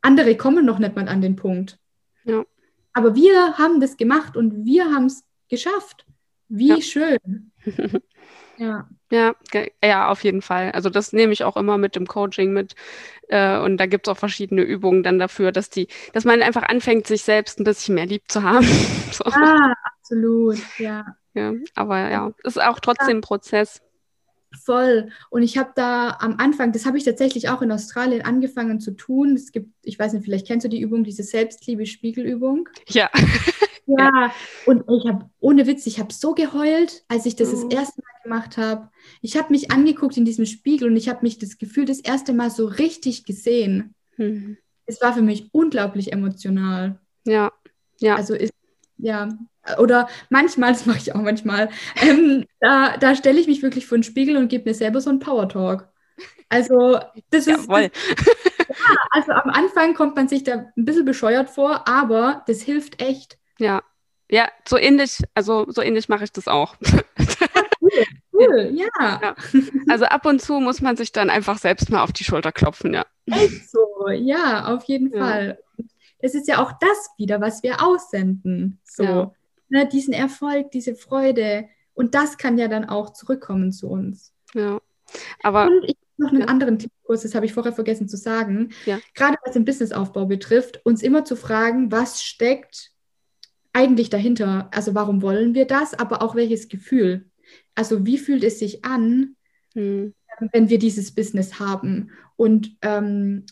[0.01, 1.77] andere kommen noch nicht mal an den Punkt.
[2.23, 2.43] Ja.
[2.93, 6.05] Aber wir haben das gemacht und wir haben es geschafft.
[6.49, 6.81] Wie ja.
[6.81, 7.51] schön.
[8.57, 8.87] ja.
[9.11, 9.35] Ja,
[9.83, 10.71] ja, auf jeden Fall.
[10.71, 12.73] Also das nehme ich auch immer mit dem Coaching mit.
[13.27, 16.63] Äh, und da gibt es auch verschiedene Übungen dann dafür, dass die, dass man einfach
[16.63, 18.65] anfängt, sich selbst ein bisschen mehr lieb zu haben.
[19.11, 19.25] so.
[19.25, 21.05] Ah, absolut, ja.
[21.35, 23.81] Ja, aber ja, ist auch trotzdem ein Prozess.
[24.61, 25.09] Voll.
[25.29, 28.91] Und ich habe da am Anfang, das habe ich tatsächlich auch in Australien angefangen zu
[28.91, 29.35] tun.
[29.35, 32.69] Es gibt, ich weiß nicht, vielleicht kennst du die Übung, diese Selbstliebe-Spiegelübung.
[32.87, 33.09] Ja.
[33.85, 34.31] ja.
[34.65, 37.69] Und ich habe, ohne Witz, ich habe so geheult, als ich das mhm.
[37.69, 38.89] das erste Mal gemacht habe.
[39.21, 42.33] Ich habe mich angeguckt in diesem Spiegel und ich habe mich das Gefühl das erste
[42.33, 43.95] Mal so richtig gesehen.
[44.17, 44.57] Mhm.
[44.85, 46.99] Es war für mich unglaublich emotional.
[47.25, 47.51] Ja.
[47.99, 48.15] Ja.
[48.15, 48.53] Also ist,
[48.97, 49.29] ja,
[49.77, 51.69] oder manchmal, das mache ich auch manchmal,
[52.01, 55.09] ähm, da, da stelle ich mich wirklich vor den Spiegel und gebe mir selber so
[55.09, 55.87] einen Power Talk.
[56.49, 56.99] Also,
[57.31, 57.67] das ist.
[57.67, 57.89] Jawohl.
[58.69, 63.01] Ja, also am Anfang kommt man sich da ein bisschen bescheuert vor, aber das hilft
[63.01, 63.37] echt.
[63.59, 63.83] Ja.
[64.31, 66.75] Ja, so ähnlich, also so ähnlich mache ich das auch.
[67.81, 67.91] cool,
[68.31, 68.87] cool, ja.
[68.99, 69.35] ja.
[69.89, 72.95] Also ab und zu muss man sich dann einfach selbst mal auf die Schulter klopfen,
[72.95, 73.05] ja.
[73.27, 75.19] Echt so, ja, auf jeden ja.
[75.19, 75.59] Fall.
[76.17, 78.79] Es ist ja auch das wieder, was wir aussenden.
[78.85, 79.03] So.
[79.03, 79.31] Ja
[79.73, 81.67] ne, diesen Erfolg, diese Freude.
[81.93, 84.33] Und das kann ja dann auch zurückkommen zu uns.
[84.53, 84.79] Ja.
[85.41, 86.47] Aber und ich noch einen ja.
[86.47, 88.69] anderen Tippkurs, das habe ich vorher vergessen zu sagen.
[88.85, 88.99] Ja.
[89.15, 92.91] Gerade was den Businessaufbau betrifft, uns immer zu fragen, was steckt
[93.73, 94.69] eigentlich dahinter?
[94.71, 95.95] Also warum wollen wir das?
[95.95, 97.25] Aber auch welches Gefühl?
[97.73, 99.35] Also wie fühlt es sich an,
[99.73, 100.13] hm.
[100.51, 102.11] wenn wir dieses Business haben?
[102.35, 103.47] Und ähm,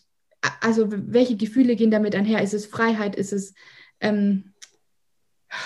[0.61, 2.43] also welche Gefühle gehen damit einher?
[2.43, 3.15] Ist es Freiheit?
[3.15, 3.55] Ist es
[3.99, 4.50] ähm,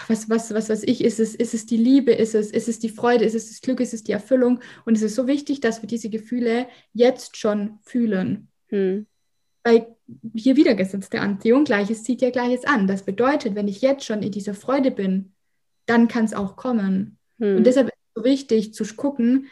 [0.08, 2.80] was, was, was weiß ich, ist es, ist es die Liebe, ist es, ist es
[2.80, 4.60] die Freude, ist es das Glück, ist es die Erfüllung.
[4.86, 8.48] Und es ist so wichtig, dass wir diese Gefühle jetzt schon fühlen.
[8.70, 9.06] Hm.
[9.64, 9.96] Weil
[10.34, 12.88] hier wieder gesetzte Anziehung, Gleiches zieht ja Gleiches an.
[12.88, 15.34] Das bedeutet, wenn ich jetzt schon in dieser Freude bin,
[15.86, 17.18] dann kann es auch kommen.
[17.38, 17.58] Hm.
[17.58, 19.48] Und deshalb ist es so wichtig zu gucken,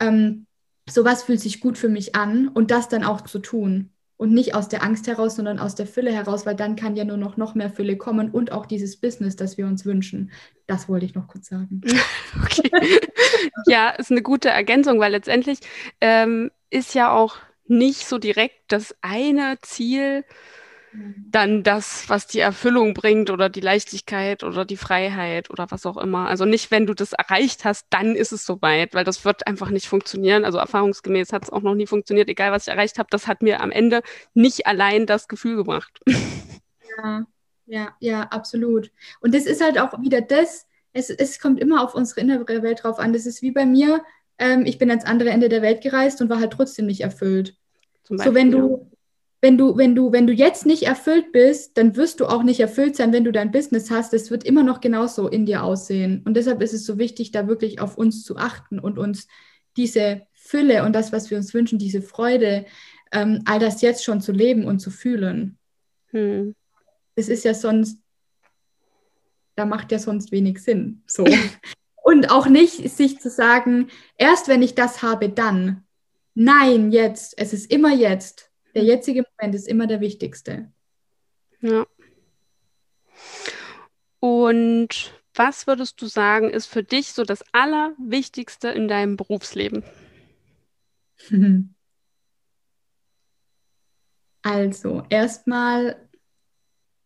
[0.00, 0.46] ähm,
[0.88, 4.34] so was fühlt sich gut für mich an und das dann auch zu tun und
[4.34, 7.16] nicht aus der Angst heraus, sondern aus der Fülle heraus, weil dann kann ja nur
[7.16, 10.32] noch, noch mehr Fülle kommen und auch dieses Business, das wir uns wünschen.
[10.66, 11.80] Das wollte ich noch kurz sagen.
[12.44, 12.70] Okay.
[13.66, 15.60] ja, ist eine gute Ergänzung, weil letztendlich
[16.00, 20.24] ähm, ist ja auch nicht so direkt das eine Ziel,
[20.92, 25.96] dann das, was die Erfüllung bringt oder die Leichtigkeit oder die Freiheit oder was auch
[25.96, 26.28] immer.
[26.28, 29.70] Also nicht, wenn du das erreicht hast, dann ist es soweit, weil das wird einfach
[29.70, 30.44] nicht funktionieren.
[30.44, 33.08] Also erfahrungsgemäß hat es auch noch nie funktioniert, egal was ich erreicht habe.
[33.10, 34.02] Das hat mir am Ende
[34.34, 36.00] nicht allein das Gefühl gebracht.
[36.96, 37.26] Ja,
[37.66, 38.90] ja, ja, absolut.
[39.20, 42.82] Und das ist halt auch wieder das, es, es kommt immer auf unsere innere Welt
[42.82, 43.12] drauf an.
[43.12, 44.02] Das ist wie bei mir,
[44.38, 47.56] ähm, ich bin ans andere Ende der Welt gereist und war halt trotzdem nicht erfüllt.
[48.08, 48.90] Beispiel, so wenn du
[49.40, 52.58] wenn du, wenn du, wenn du jetzt nicht erfüllt bist, dann wirst du auch nicht
[52.58, 54.12] erfüllt sein, wenn du dein Business hast.
[54.12, 56.22] Es wird immer noch genauso in dir aussehen.
[56.24, 59.28] Und deshalb ist es so wichtig, da wirklich auf uns zu achten und uns
[59.76, 62.66] diese Fülle und das, was wir uns wünschen, diese Freude,
[63.12, 65.56] ähm, all das jetzt schon zu leben und zu fühlen.
[66.10, 66.54] Hm.
[67.14, 68.00] Es ist ja sonst,
[69.54, 71.02] da macht ja sonst wenig Sinn.
[71.06, 71.24] So.
[72.02, 75.84] und auch nicht sich zu sagen, erst wenn ich das habe, dann.
[76.34, 77.34] Nein, jetzt.
[77.36, 78.47] Es ist immer jetzt.
[78.78, 80.70] Der jetzige Moment ist immer der wichtigste.
[81.60, 81.84] Ja.
[84.20, 89.82] Und was würdest du sagen, ist für dich so das Allerwichtigste in deinem Berufsleben?
[94.42, 96.08] Also, erstmal,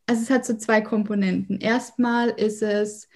[0.06, 1.58] also es hat so zwei Komponenten.
[1.58, 3.08] Erstmal ist es,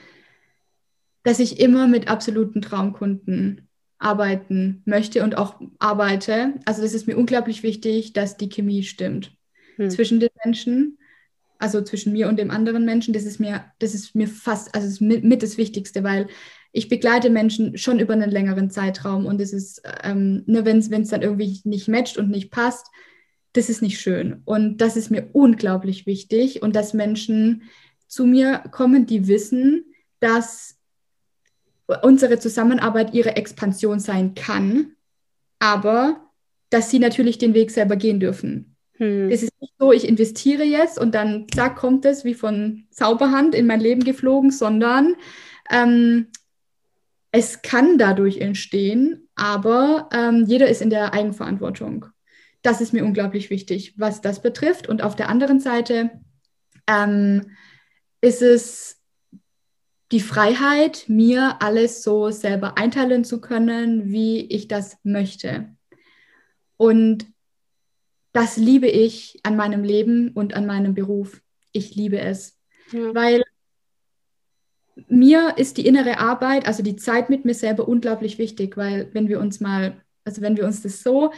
[1.23, 3.66] dass ich immer mit absoluten Traumkunden
[3.99, 6.55] arbeiten möchte und auch arbeite.
[6.65, 9.37] Also das ist mir unglaublich wichtig, dass die Chemie stimmt
[9.77, 9.91] hm.
[9.91, 10.99] zwischen den Menschen,
[11.59, 13.15] also zwischen mir und dem anderen Menschen.
[13.15, 16.29] Das ist mir, das ist mir fast, also ist mit, mit das Wichtigste, weil
[16.73, 21.09] ich begleite Menschen schon über einen längeren Zeitraum und es ist, ähm, ne, wenn es
[21.09, 22.89] dann irgendwie nicht matcht und nicht passt,
[23.55, 24.43] das ist nicht schön.
[24.45, 27.63] Und das ist mir unglaublich wichtig und dass Menschen
[28.07, 29.87] zu mir kommen, die wissen,
[30.21, 30.76] dass
[32.03, 34.93] unsere Zusammenarbeit ihre Expansion sein kann,
[35.59, 36.21] aber
[36.71, 38.77] dass sie natürlich den Weg selber gehen dürfen.
[38.99, 39.31] Hm.
[39.43, 43.67] ist nicht so, ich investiere jetzt und dann zack, kommt es wie von Zauberhand in
[43.67, 45.15] mein Leben geflogen, sondern
[45.71, 46.29] ähm,
[47.31, 52.07] es kann dadurch entstehen, aber ähm, jeder ist in der Eigenverantwortung.
[52.63, 54.89] Das ist mir unglaublich wichtig, was das betrifft.
[54.89, 56.11] Und auf der anderen Seite
[56.87, 57.51] ähm,
[58.23, 59.03] ist es
[60.13, 65.75] die Freiheit, mir alles so selber einteilen zu können, wie ich das möchte.
[66.77, 67.27] Und
[68.33, 71.43] das liebe ich an meinem Leben und an meinem Beruf.
[71.73, 72.59] Ich liebe es,
[72.93, 73.15] ja.
[73.15, 73.43] weil
[75.09, 79.29] mir ist die innere Arbeit, also die Zeit mit mir selber unglaublich wichtig, weil wenn
[79.29, 81.33] wir uns mal, also wenn wir uns das so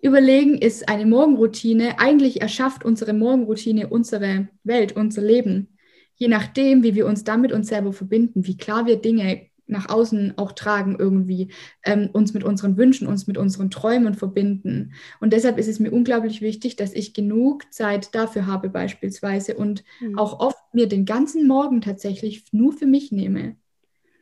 [0.00, 5.76] überlegen, ist eine Morgenroutine, eigentlich erschafft unsere Morgenroutine unsere Welt, unser Leben
[6.20, 10.34] je nachdem, wie wir uns damit uns selber verbinden, wie klar wir Dinge nach außen
[10.36, 11.48] auch tragen irgendwie,
[11.82, 14.92] ähm, uns mit unseren Wünschen, uns mit unseren Träumen verbinden.
[15.20, 19.82] Und deshalb ist es mir unglaublich wichtig, dass ich genug Zeit dafür habe beispielsweise und
[20.00, 20.18] mhm.
[20.18, 23.56] auch oft mir den ganzen Morgen tatsächlich nur für mich nehme.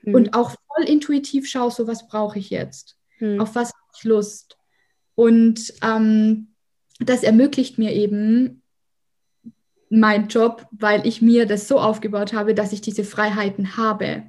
[0.03, 0.15] Mhm.
[0.15, 2.97] Und auch voll intuitiv schaue, so was brauche ich jetzt?
[3.19, 3.41] Mhm.
[3.41, 4.57] Auf was habe ich Lust?
[5.17, 6.49] Und ähm,
[7.01, 8.63] das ermöglicht mir eben,
[9.91, 14.25] mein Job, weil ich mir das so aufgebaut habe, dass ich diese Freiheiten habe.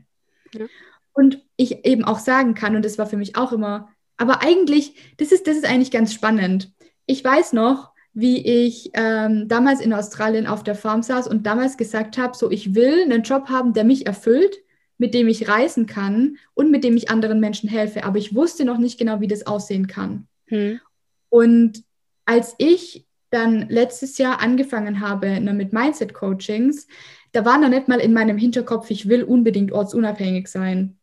[0.53, 0.65] Ja.
[1.13, 4.95] Und ich eben auch sagen kann, und das war für mich auch immer, aber eigentlich,
[5.17, 6.71] das ist, das ist eigentlich ganz spannend.
[7.05, 11.77] Ich weiß noch, wie ich ähm, damals in Australien auf der Farm saß und damals
[11.77, 14.57] gesagt habe, so ich will einen Job haben, der mich erfüllt,
[14.97, 18.03] mit dem ich reisen kann und mit dem ich anderen Menschen helfe.
[18.03, 20.27] Aber ich wusste noch nicht genau, wie das aussehen kann.
[20.47, 20.81] Hm.
[21.29, 21.83] Und
[22.25, 26.87] als ich dann letztes Jahr angefangen habe ne, mit Mindset-Coachings,
[27.31, 30.97] da war noch nicht mal in meinem Hinterkopf, ich will unbedingt ortsunabhängig sein.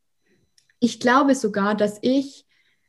[0.81, 2.47] Ich glaube sogar, dass ich,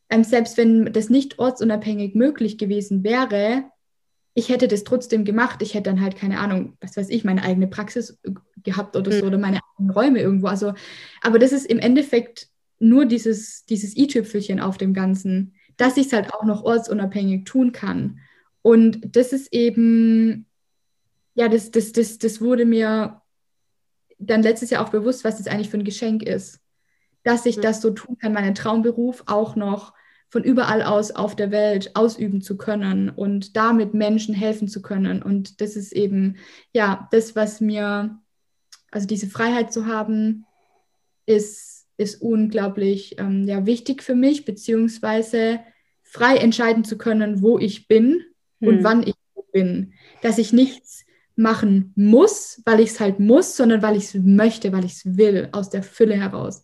[0.10, 3.66] ähm, selbst wenn das nicht ortsunabhängig möglich gewesen wäre,
[4.38, 5.64] ich hätte das trotzdem gemacht.
[5.64, 8.20] Ich hätte dann halt, keine Ahnung, was weiß ich, meine eigene Praxis
[8.64, 9.28] gehabt oder so, mhm.
[9.28, 10.46] oder meine eigenen Räume irgendwo.
[10.46, 10.76] Also,
[11.22, 16.14] aber das ist im Endeffekt nur dieses, dieses i-Tüpfelchen auf dem Ganzen, dass ich es
[16.14, 18.20] halt auch noch ortsunabhängig tun kann.
[18.68, 20.46] Und das ist eben,
[21.36, 23.22] ja, das, das, das, das wurde mir
[24.20, 26.60] dann letztes Jahr auch bewusst, was das eigentlich für ein Geschenk ist.
[27.24, 27.62] Dass ich mhm.
[27.62, 29.94] das so tun kann, meinen Traumberuf auch noch
[30.28, 35.24] von überall aus auf der Welt ausüben zu können und damit Menschen helfen zu können.
[35.24, 36.36] Und das ist eben,
[36.74, 38.20] ja, das, was mir,
[38.92, 40.46] also diese Freiheit zu haben,
[41.26, 45.62] ist, ist unglaublich ähm, ja, wichtig für mich, beziehungsweise
[46.04, 48.26] frei entscheiden zu können, wo ich bin
[48.60, 48.84] und hm.
[48.84, 49.16] wann ich
[49.52, 49.94] bin.
[50.22, 51.06] Dass ich nichts
[51.36, 55.18] machen muss, weil ich es halt muss, sondern weil ich es möchte, weil ich es
[55.18, 56.64] will, aus der Fülle heraus.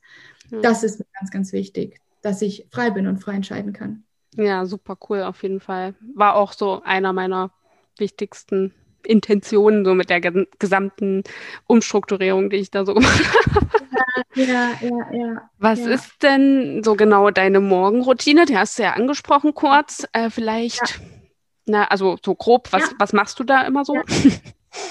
[0.49, 0.59] Ja.
[0.61, 4.03] Das ist mir ganz, ganz wichtig, dass ich frei bin und frei entscheiden kann.
[4.35, 5.93] Ja, super cool auf jeden Fall.
[6.15, 7.51] War auch so einer meiner
[7.99, 8.73] wichtigsten
[9.05, 11.23] Intentionen, so mit der gesamten
[11.67, 13.23] Umstrukturierung, die ich da so gemacht
[13.53, 13.67] habe.
[14.35, 15.49] Ja, ja, ja.
[15.59, 15.89] Was ja.
[15.89, 18.45] ist denn so genau deine Morgenroutine?
[18.45, 20.07] Die hast du ja angesprochen kurz.
[20.13, 21.05] Äh, vielleicht ja.
[21.66, 22.95] Na, also so grob, was, ja.
[22.99, 23.95] was machst du da immer so?
[23.95, 24.03] Ja.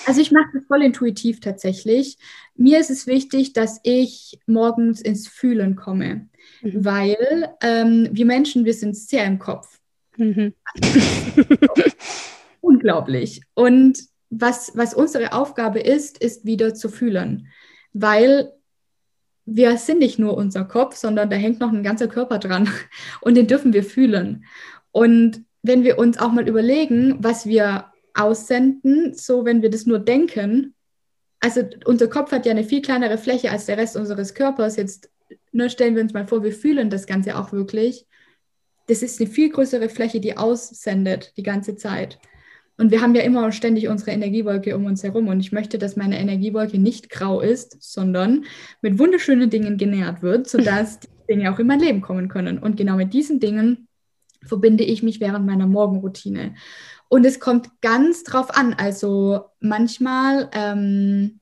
[0.07, 2.16] Also ich mache das voll intuitiv tatsächlich.
[2.55, 6.29] Mir ist es wichtig, dass ich morgens ins Fühlen komme,
[6.61, 6.85] mhm.
[6.85, 9.81] weil ähm, wir Menschen, wir sind sehr im Kopf.
[10.16, 10.55] Mhm.
[12.61, 13.43] unglaublich.
[13.55, 13.99] Und
[14.31, 17.49] was, was unsere Aufgabe ist, ist wieder zu fühlen,
[17.93, 18.53] weil
[19.45, 22.68] wir sind nicht nur unser Kopf, sondern da hängt noch ein ganzer Körper dran
[23.20, 24.45] und den dürfen wir fühlen.
[24.91, 29.98] Und wenn wir uns auch mal überlegen, was wir aussenden, so wenn wir das nur
[29.98, 30.74] denken,
[31.40, 34.76] also unser Kopf hat ja eine viel kleinere Fläche als der Rest unseres Körpers.
[34.76, 35.10] Jetzt
[35.50, 38.06] nur ne, stellen wir uns mal vor, wir fühlen das Ganze auch wirklich.
[38.86, 42.18] Das ist eine viel größere Fläche, die aussendet die ganze Zeit.
[42.78, 45.28] Und wir haben ja immer und ständig unsere Energiewolke um uns herum.
[45.28, 48.44] Und ich möchte, dass meine Energiewolke nicht grau ist, sondern
[48.80, 52.58] mit wunderschönen Dingen genährt wird, sodass die Dinge auch in mein Leben kommen können.
[52.58, 53.88] Und genau mit diesen Dingen
[54.45, 56.55] verbinde ich mich während meiner Morgenroutine.
[57.09, 58.74] Und es kommt ganz drauf an.
[58.74, 61.40] Also manchmal ähm,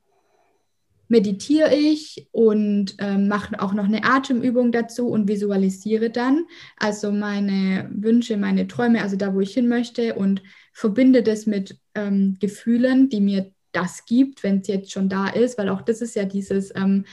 [1.10, 6.44] meditiere ich und ähm, mache auch noch eine Atemübung dazu und visualisiere dann
[6.76, 10.42] also meine Wünsche, meine Träume, also da, wo ich hin möchte und
[10.72, 15.58] verbinde das mit ähm, Gefühlen, die mir das gibt, wenn es jetzt schon da ist,
[15.58, 17.04] weil auch das ist ja dieses, ähm,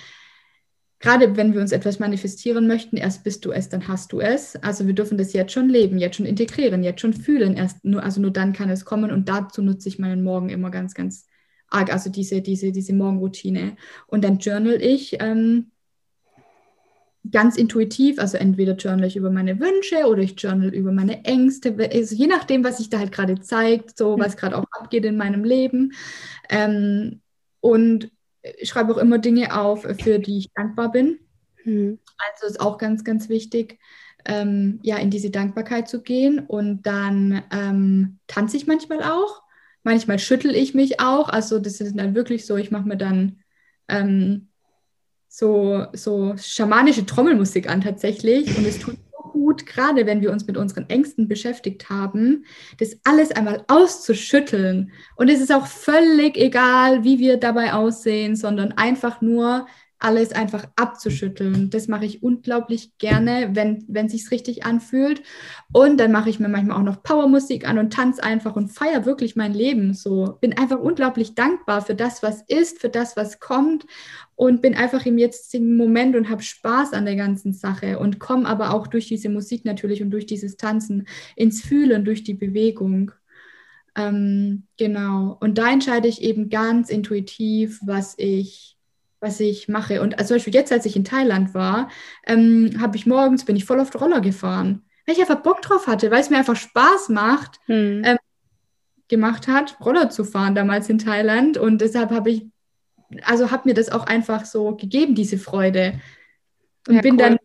[0.99, 4.55] gerade wenn wir uns etwas manifestieren möchten, erst bist du es, dann hast du es.
[4.57, 7.55] Also wir dürfen das jetzt schon leben, jetzt schon integrieren, jetzt schon fühlen.
[7.55, 10.71] Erst nur, also nur dann kann es kommen und dazu nutze ich meinen Morgen immer
[10.71, 11.25] ganz, ganz
[11.69, 13.75] arg, also diese, diese, diese Morgenroutine.
[14.07, 15.71] Und dann journal ich ähm,
[17.31, 21.75] ganz intuitiv, also entweder journal ich über meine Wünsche oder ich journal über meine Ängste,
[21.93, 25.17] also je nachdem, was sich da halt gerade zeigt, so was gerade auch abgeht in
[25.17, 25.93] meinem Leben.
[26.49, 27.21] Ähm,
[27.59, 28.11] und
[28.63, 31.19] schreibe auch immer Dinge auf, für die ich dankbar bin.
[31.63, 31.99] Mhm.
[32.17, 33.79] Also ist auch ganz, ganz wichtig,
[34.25, 36.39] ähm, ja, in diese Dankbarkeit zu gehen.
[36.39, 39.43] Und dann ähm, tanze ich manchmal auch.
[39.83, 41.29] Manchmal schüttel ich mich auch.
[41.29, 43.39] Also das ist dann wirklich so, ich mache mir dann
[43.87, 44.49] ähm,
[45.27, 48.57] so, so schamanische Trommelmusik an tatsächlich.
[48.57, 48.97] Und es tut
[49.37, 52.45] gut, gerade wenn wir uns mit unseren Ängsten beschäftigt haben,
[52.79, 54.91] das alles einmal auszuschütteln.
[55.15, 59.67] Und es ist auch völlig egal, wie wir dabei aussehen, sondern einfach nur
[59.99, 61.69] alles einfach abzuschütteln.
[61.69, 65.23] Das mache ich unglaublich gerne, wenn wenn sich's richtig anfühlt.
[65.73, 69.05] Und dann mache ich mir manchmal auch noch Powermusik an und tanze einfach und feiere
[69.05, 69.93] wirklich mein Leben.
[69.93, 73.85] So bin einfach unglaublich dankbar für das, was ist, für das, was kommt
[74.35, 78.47] und bin einfach im jetzigen Moment und habe Spaß an der ganzen Sache und komme
[78.47, 83.11] aber auch durch diese Musik natürlich und durch dieses Tanzen ins Fühlen, durch die Bewegung.
[83.95, 85.37] Ähm, genau.
[85.39, 88.76] Und da entscheide ich eben ganz intuitiv, was ich
[89.19, 90.01] was ich mache.
[90.01, 91.89] Und also zum Beispiel jetzt, als ich in Thailand war,
[92.25, 95.87] ähm, habe ich morgens, bin ich voll auf Roller gefahren, weil ich einfach Bock drauf
[95.87, 98.01] hatte, weil es mir einfach Spaß macht, hm.
[98.05, 98.17] ähm,
[99.07, 101.57] gemacht hat, Roller zu fahren damals in Thailand.
[101.57, 102.45] Und deshalb habe ich,
[103.23, 105.99] also habe mir das auch einfach so gegeben, diese Freude.
[106.87, 107.17] Und ja, bin cool.
[107.17, 107.37] dann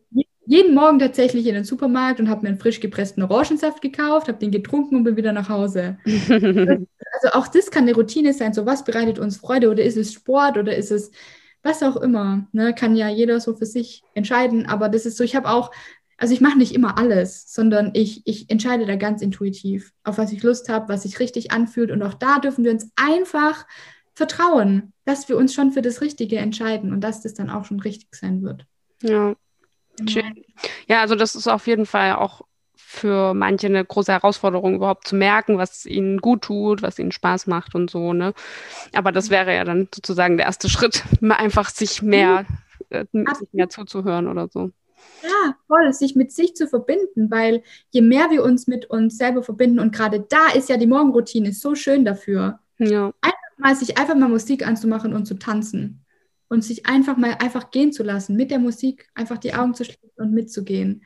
[0.44, 4.38] jeden Morgen tatsächlich in den Supermarkt und habe mir einen frisch gepressten Orangensaft gekauft, habe
[4.38, 5.98] den getrunken und bin wieder nach Hause.
[6.04, 8.52] also auch das kann eine Routine sein.
[8.52, 11.12] So was bereitet uns Freude oder ist es Sport oder ist es
[11.62, 14.66] was auch immer, ne, kann ja jeder so für sich entscheiden.
[14.66, 15.70] Aber das ist so, ich habe auch,
[16.16, 20.32] also ich mache nicht immer alles, sondern ich, ich entscheide da ganz intuitiv, auf was
[20.32, 21.90] ich Lust habe, was sich richtig anfühlt.
[21.90, 23.66] Und auch da dürfen wir uns einfach
[24.14, 27.80] vertrauen, dass wir uns schon für das Richtige entscheiden und dass das dann auch schon
[27.80, 28.66] richtig sein wird.
[29.02, 29.34] Ja.
[29.96, 30.10] Genau.
[30.10, 30.44] Schön.
[30.86, 32.42] Ja, also das ist auf jeden Fall auch
[32.92, 37.46] für manche eine große Herausforderung, überhaupt zu merken, was ihnen gut tut, was ihnen Spaß
[37.46, 38.12] macht und so.
[38.12, 38.34] Ne?
[38.94, 42.44] Aber das wäre ja dann sozusagen der erste Schritt, einfach sich mehr,
[42.90, 44.70] äh, sich mehr zuzuhören oder so.
[45.22, 49.42] Ja, voll, sich mit sich zu verbinden, weil je mehr wir uns mit uns selber
[49.42, 52.60] verbinden und gerade da ist ja die Morgenroutine so schön dafür.
[52.78, 53.12] Ja.
[53.20, 56.04] Einfach mal sich einfach mal Musik anzumachen und zu tanzen
[56.48, 59.84] und sich einfach mal einfach gehen zu lassen, mit der Musik einfach die Augen zu
[59.84, 61.02] schließen und mitzugehen.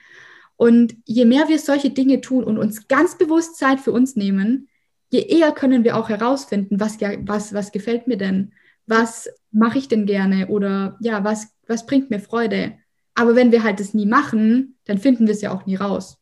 [0.56, 4.68] Und je mehr wir solche Dinge tun und uns ganz bewusst Zeit für uns nehmen,
[5.10, 8.52] je eher können wir auch herausfinden, was, was, was gefällt mir denn?
[8.86, 10.48] Was mache ich denn gerne?
[10.48, 12.78] Oder ja, was, was bringt mir Freude?
[13.14, 16.18] Aber wenn wir halt das nie machen, dann finden wir es ja auch nie raus.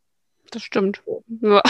[0.51, 1.03] Das stimmt.
[1.41, 1.63] Ja,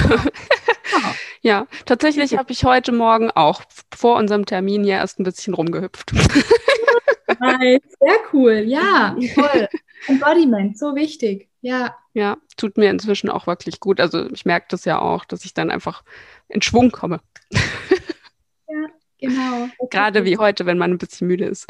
[1.40, 3.62] ja tatsächlich habe ich heute Morgen auch
[3.94, 6.12] vor unserem Termin ja erst ein bisschen rumgehüpft.
[7.41, 7.80] Nice.
[8.01, 9.68] Sehr cool, ja, toll.
[10.07, 11.97] Embodiment, so wichtig, ja.
[12.12, 14.01] Ja, tut mir inzwischen auch wirklich gut.
[14.01, 16.05] Also ich merke das ja auch, dass ich dann einfach
[16.49, 17.20] in Schwung komme.
[17.51, 18.87] Ja,
[19.18, 19.68] genau.
[19.91, 21.66] Gerade wie heute, wenn man ein bisschen müde ist.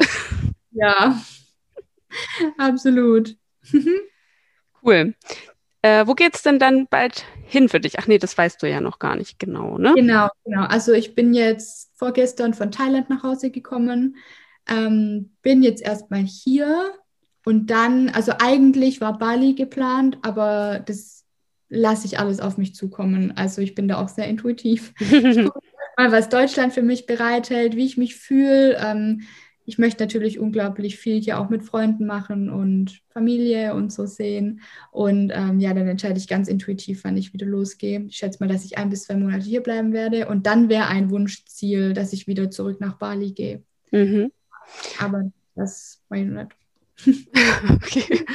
[0.71, 1.19] Ja,
[2.57, 3.35] absolut.
[4.83, 5.15] Cool.
[5.81, 7.99] Äh, wo es denn dann bald hin für dich?
[7.99, 9.93] Ach nee, das weißt du ja noch gar nicht genau, ne?
[9.95, 10.63] Genau, genau.
[10.63, 14.17] Also ich bin jetzt vorgestern von Thailand nach Hause gekommen,
[14.67, 16.93] ähm, bin jetzt erstmal hier
[17.45, 21.23] und dann, also eigentlich war Bali geplant, aber das
[21.69, 23.33] lasse ich alles auf mich zukommen.
[23.35, 24.93] Also ich bin da auch sehr intuitiv.
[25.97, 28.77] mal, was Deutschland für mich bereithält, wie ich mich fühle.
[28.77, 29.21] Ähm,
[29.67, 34.61] ich möchte natürlich unglaublich viel hier auch mit Freunden machen und Familie und so sehen.
[34.91, 38.05] Und ähm, ja, dann entscheide ich ganz intuitiv, wann ich wieder losgehe.
[38.07, 40.27] Ich schätze mal, dass ich ein bis zwei Monate hier bleiben werde.
[40.27, 43.63] Und dann wäre ein Wunschziel, dass ich wieder zurück nach Bali gehe.
[43.91, 44.31] Mhm.
[44.99, 46.51] Aber das weiß ich nicht.
[47.75, 48.25] okay.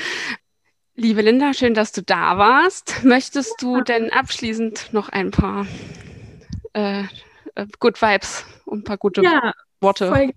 [0.95, 3.05] Liebe Linda, schön, dass du da warst.
[3.05, 5.66] Möchtest du denn abschließend noch ein paar
[6.74, 7.05] äh,
[7.55, 10.33] äh Good Vibes und ein paar gute ja, Worte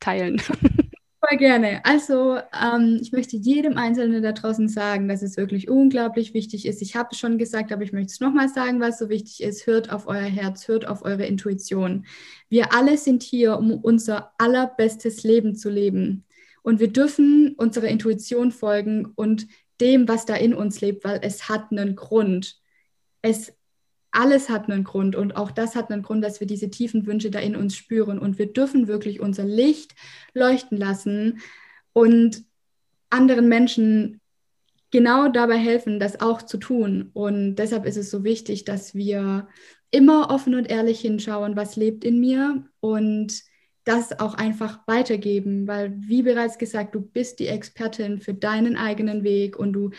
[0.00, 0.40] teilen?
[1.30, 1.84] Voll gerne.
[1.84, 6.82] Also ähm, ich möchte jedem Einzelnen da draußen sagen, dass es wirklich unglaublich wichtig ist.
[6.82, 9.64] Ich habe es schon gesagt, aber ich möchte es nochmal sagen, was so wichtig ist.
[9.64, 12.04] Hört auf euer Herz, hört auf eure Intuition.
[12.48, 16.24] Wir alle sind hier, um unser allerbestes Leben zu leben.
[16.62, 19.46] Und wir dürfen unserer Intuition folgen und
[19.80, 22.60] dem, was da in uns lebt, weil es hat einen Grund.
[23.22, 23.52] Es
[24.12, 27.30] alles hat einen Grund und auch das hat einen Grund, dass wir diese tiefen Wünsche
[27.30, 29.94] da in uns spüren und wir dürfen wirklich unser Licht
[30.34, 31.40] leuchten lassen
[31.92, 32.44] und
[33.10, 34.20] anderen Menschen
[34.90, 37.10] genau dabei helfen, das auch zu tun.
[37.12, 39.48] Und deshalb ist es so wichtig, dass wir
[39.90, 43.42] immer offen und ehrlich hinschauen, was lebt in mir und
[43.84, 49.24] das auch einfach weitergeben, weil, wie bereits gesagt, du bist die Expertin für deinen eigenen
[49.24, 49.90] Weg und du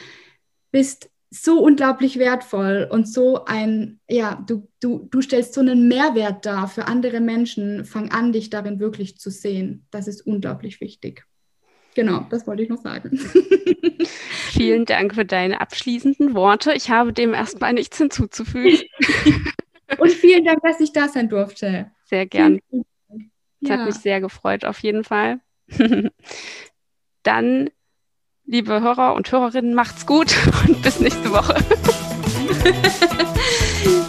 [0.71, 6.45] bist so unglaublich wertvoll und so ein, ja, du, du, du stellst so einen Mehrwert
[6.45, 7.85] dar für andere Menschen.
[7.85, 9.87] Fang an, dich darin wirklich zu sehen.
[9.91, 11.25] Das ist unglaublich wichtig.
[11.95, 13.17] Genau, das wollte ich noch sagen.
[14.51, 16.73] Vielen Dank für deine abschließenden Worte.
[16.73, 18.79] Ich habe dem erstmal nichts hinzuzufügen.
[19.97, 21.91] und vielen Dank, dass ich da sein durfte.
[22.05, 22.59] Sehr gern.
[23.61, 23.77] Das ja.
[23.77, 25.39] hat mich sehr gefreut, auf jeden Fall.
[27.23, 27.69] Dann,
[28.45, 30.35] liebe Hörer und Hörerinnen, macht's gut
[30.67, 31.55] und bis nächste Woche.